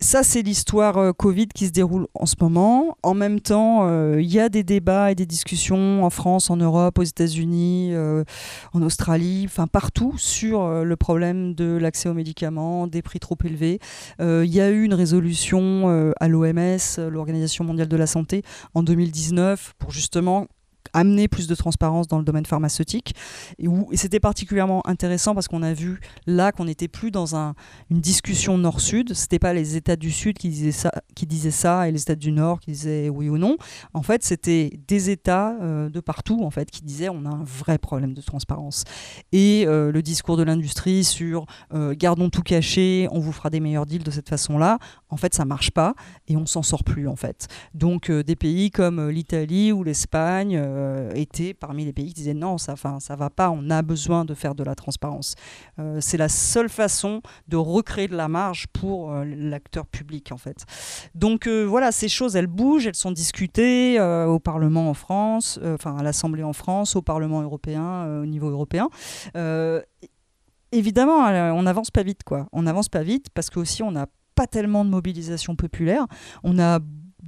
[0.00, 2.96] Ça, c'est l'histoire euh, Covid qui se déroule en ce moment.
[3.02, 6.56] En même temps, euh, il y a des débats et des discussions en France, en
[6.56, 8.22] Europe, aux États-Unis, euh,
[8.74, 13.80] en Australie, enfin partout sur le problème de l'accès aux médicaments, des prix trop élevés.
[14.20, 16.78] Il y a eu une résolution à l'OMS,
[17.10, 18.42] l'Organisation mondiale de la santé,
[18.74, 20.46] en 2019 pour justement
[20.92, 23.14] amener plus de transparence dans le domaine pharmaceutique.
[23.58, 27.54] Et, c'était particulièrement intéressant parce qu'on a vu là qu'on n'était plus dans un,
[27.90, 29.14] une discussion nord-sud.
[29.14, 32.14] C'était pas les États du Sud qui disaient, ça, qui disaient ça et les États
[32.14, 33.56] du Nord qui disaient oui ou non.
[33.94, 37.44] En fait, c'était des États euh, de partout en fait qui disaient on a un
[37.44, 38.84] vrai problème de transparence.
[39.32, 43.60] Et euh, le discours de l'industrie sur euh, gardons tout caché, on vous fera des
[43.60, 44.78] meilleurs deals de cette façon-là,
[45.10, 45.94] en fait, ça marche pas
[46.26, 47.48] et on s'en sort plus en fait.
[47.74, 52.58] Donc des pays comme l'Italie ou l'Espagne euh, étaient parmi les pays qui disaient non,
[52.58, 55.34] ça ne ça va pas, on a besoin de faire de la transparence.
[55.78, 60.36] Euh, c'est la seule façon de recréer de la marge pour euh, l'acteur public en
[60.36, 60.64] fait.
[61.14, 66.02] Donc voilà, ces choses, elles bougent, elles sont discutées au Parlement en France, enfin à
[66.02, 68.88] l'Assemblée en France, au Parlement européen, au niveau européen
[70.72, 71.26] évidemment,
[71.56, 72.46] on n'avance pas vite, quoi.
[72.52, 76.06] On n'avance pas vite parce que aussi on n'a pas tellement de mobilisation populaire.
[76.44, 76.78] On a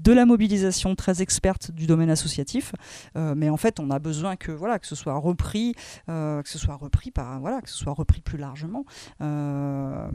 [0.02, 2.72] de la mobilisation très experte du domaine associatif,
[3.16, 5.74] euh, mais en fait, on a besoin que voilà que ce soit repris,
[6.08, 8.84] euh, que ce soit repris par voilà que ce soit repris plus largement.
[9.20, 10.08] Euh,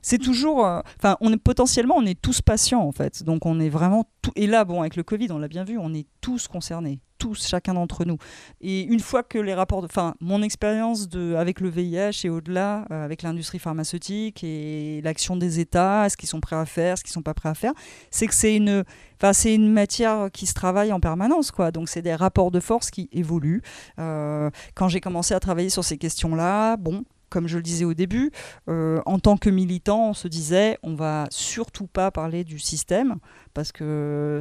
[0.00, 0.58] c'est toujours,
[0.98, 4.32] enfin, on est potentiellement, on est tous patients en fait, donc on est vraiment tout.
[4.36, 7.46] Et là, bon, avec le Covid, on l'a bien vu, on est tous concernés tous,
[7.46, 8.18] chacun d'entre nous.
[8.60, 12.84] Et une fois que les rapports, enfin, mon expérience de, avec le VIH et au-delà,
[12.90, 17.04] euh, avec l'industrie pharmaceutique et l'action des États, ce qu'ils sont prêts à faire, ce
[17.04, 17.74] qu'ils sont pas prêts à faire,
[18.10, 18.82] c'est que c'est une,
[19.20, 21.70] enfin, c'est une matière qui se travaille en permanence, quoi.
[21.70, 23.62] Donc c'est des rapports de force qui évoluent.
[24.00, 27.94] Euh, quand j'ai commencé à travailler sur ces questions-là, bon, comme je le disais au
[27.94, 28.30] début,
[28.68, 33.16] euh, en tant que militant, on se disait on va surtout pas parler du système
[33.54, 34.40] parce que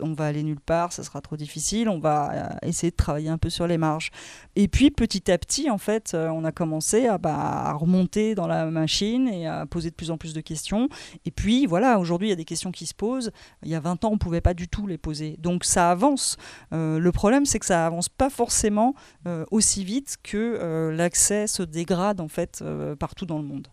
[0.00, 3.38] on va aller nulle part, ça sera trop difficile, on va essayer de travailler un
[3.38, 4.10] peu sur les marges.
[4.56, 8.46] Et puis petit à petit, en fait, on a commencé à, bah, à remonter dans
[8.46, 10.88] la machine et à poser de plus en plus de questions.
[11.24, 13.30] Et puis voilà, aujourd'hui, il y a des questions qui se posent.
[13.62, 15.36] Il y a 20 ans, on ne pouvait pas du tout les poser.
[15.38, 16.36] Donc ça avance.
[16.72, 18.94] le problème, c'est que ça avance pas forcément
[19.50, 22.62] aussi vite que l'accès se dégrade en fait
[22.98, 23.68] partout dans le monde.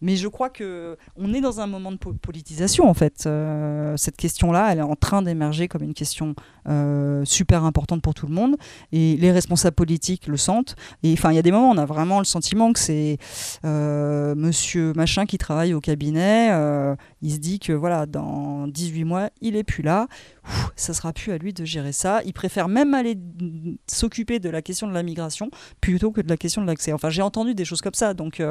[0.00, 3.24] Mais je crois que on est dans un moment de politisation en fait.
[3.26, 6.34] Euh, cette question-là, elle est en train d'émerger comme une question
[6.68, 8.56] euh, super importante pour tout le monde.
[8.92, 10.76] Et les responsables politiques le sentent.
[11.02, 13.18] Et enfin, il y a des moments, on a vraiment le sentiment que c'est
[13.64, 16.50] euh, Monsieur machin qui travaille au cabinet.
[17.22, 20.06] il se dit que voilà, dans 18 mois, il est plus là.
[20.76, 22.22] Ça sera plus à lui de gérer ça.
[22.24, 23.18] Il préfère même aller
[23.86, 26.92] s'occuper de la question de la migration plutôt que de la question de l'accès.
[26.92, 28.14] Enfin, j'ai entendu des choses comme ça.
[28.14, 28.42] Donc,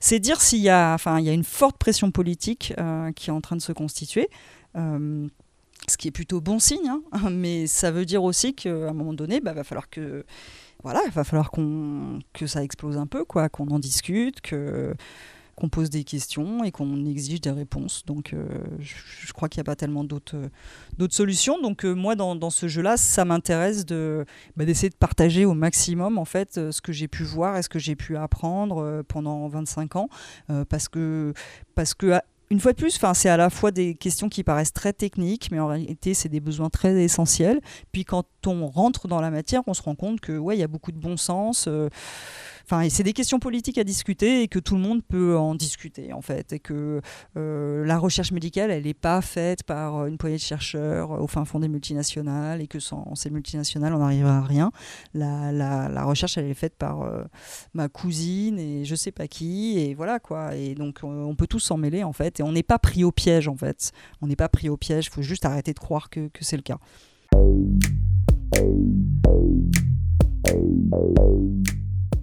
[0.00, 3.30] c'est dire s'il y a, enfin, il y a une forte pression politique euh, qui
[3.30, 4.28] est en train de se constituer.
[4.76, 5.26] Euh,
[5.88, 7.02] ce qui est plutôt bon signe, hein.
[7.30, 10.24] mais ça veut dire aussi qu'à un moment donné, bah, va falloir que
[10.82, 14.94] voilà, il va falloir qu'on que ça explose un peu, quoi, qu'on en discute, que
[15.56, 18.04] qu'on pose des questions et qu'on exige des réponses.
[18.04, 18.46] Donc euh,
[18.78, 20.36] je, crois qu'il n'y a pas tellement d'autres
[20.98, 21.60] d'autres solutions.
[21.60, 24.26] Donc euh, moi, dans, ce jeu-là, ça m'intéresse de
[24.56, 27.62] bah, d'essayer de partager au maximum en fait euh, ce que j'ai pu voir et
[27.62, 30.08] ce que j'ai pu apprendre pendant 25 ans,
[30.68, 31.32] parce que
[31.74, 32.18] parce que
[32.50, 35.58] une fois de plus, c'est à la fois des questions qui paraissent très techniques, mais
[35.58, 37.60] en réalité, c'est des besoins très essentiels.
[37.90, 40.68] Puis quand on rentre dans la matière, on se rend compte que ouais, y a
[40.68, 41.68] beaucoup de bon sens.
[42.68, 46.12] Enfin, c'est des questions politiques à discuter et que tout le monde peut en discuter
[46.12, 47.00] en fait, et que
[47.36, 51.44] euh, la recherche médicale, elle n'est pas faite par une poignée de chercheurs au fin
[51.44, 54.72] fond des multinationales et que sans ces multinationales, on n'arrivera à rien.
[55.14, 57.22] La, recherche, elle est faite par euh,
[57.72, 60.56] ma cousine et je sais pas qui, et voilà quoi.
[60.56, 63.12] Et donc, on peut tous s'en mêler en fait, et on n'est pas pris au
[63.12, 63.92] piège en fait.
[64.22, 65.06] On n'est pas pris au piège.
[65.06, 66.78] Il faut juste arrêter de croire que c'est le cas.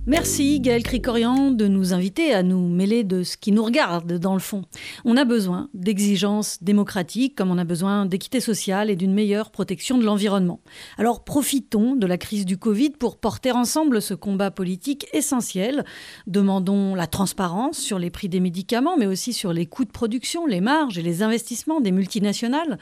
[0.06, 4.34] Merci Gaël Cricorian de nous inviter à nous mêler de ce qui nous regarde dans
[4.34, 4.64] le fond.
[5.06, 9.98] On a besoin d'exigences démocratiques comme on a besoin d'équité sociale et d'une meilleure protection
[9.98, 10.60] de l'environnement.
[10.98, 15.86] Alors profitons de la crise du Covid pour porter ensemble ce combat politique essentiel.
[16.28, 20.46] Demandons la transparence sur les prix des médicaments mais aussi sur les coûts de production,
[20.46, 22.78] les marges et les investissements des multinationales.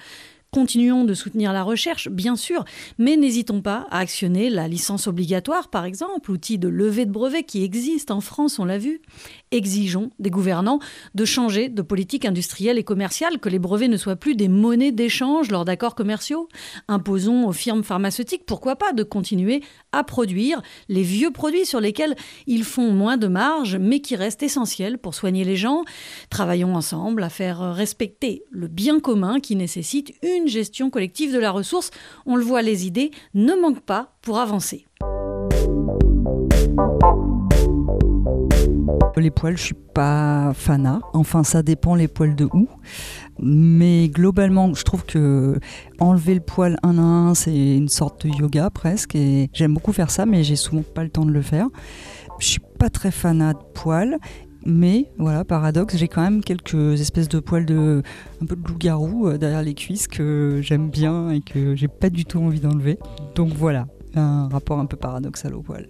[0.54, 2.66] Continuons de soutenir la recherche, bien sûr,
[2.98, 7.46] mais n'hésitons pas à actionner la licence obligatoire, par exemple, outil de levée de brevets
[7.46, 9.02] qui existe en France, on l'a vu.
[9.52, 10.80] Exigeons des gouvernants
[11.16, 14.92] de changer de politique industrielle et commerciale, que les brevets ne soient plus des monnaies
[14.92, 16.50] d'échange lors d'accords commerciaux.
[16.90, 22.18] Imposons aux firmes pharmaceutiques, pourquoi pas, de continuer à produire les vieux produits sur lesquels
[22.46, 25.86] ils font moins de marge, mais qui restent essentiels pour soigner les gens.
[26.30, 31.52] Travaillons ensemble à faire respecter le bien commun qui nécessite une gestion collective de la
[31.52, 31.92] ressource.
[32.26, 34.86] On le voit, les idées ne manquent pas pour avancer.
[39.18, 41.02] Les poils, je suis pas fanat.
[41.14, 42.68] Enfin, ça dépend les poils de où.
[43.40, 45.60] Mais globalement, je trouve que
[46.00, 49.16] enlever le poil un à un, c'est une sorte de yoga presque.
[49.16, 51.68] Et j'aime beaucoup faire ça, mais j'ai souvent pas le temps de le faire.
[52.40, 54.18] Je suis pas très fanat de poils.
[54.66, 58.04] Mais voilà, paradoxe, j'ai quand même quelques espèces de poils de
[58.42, 62.10] un peu de loup-garou euh, derrière les cuisses que j'aime bien et que j'ai pas
[62.10, 63.00] du tout envie d'enlever.
[63.36, 65.88] Donc voilà, un rapport un peu paradoxal au poil.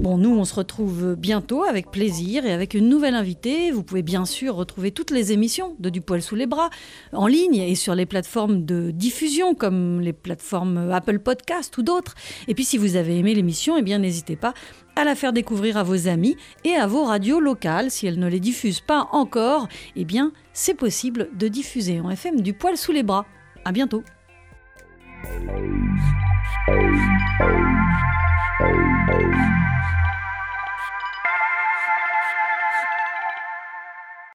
[0.00, 3.70] Bon, nous, on se retrouve bientôt avec plaisir et avec une nouvelle invitée.
[3.70, 6.70] Vous pouvez bien sûr retrouver toutes les émissions de Du poil sous les bras
[7.12, 12.14] en ligne et sur les plateformes de diffusion comme les plateformes Apple Podcast ou d'autres.
[12.48, 14.54] Et puis, si vous avez aimé l'émission, eh bien, n'hésitez pas
[14.96, 17.90] à la faire découvrir à vos amis et à vos radios locales.
[17.90, 22.40] Si elles ne les diffusent pas encore, eh bien, c'est possible de diffuser en FM
[22.40, 23.26] Du poil sous les bras.
[23.64, 24.02] À bientôt.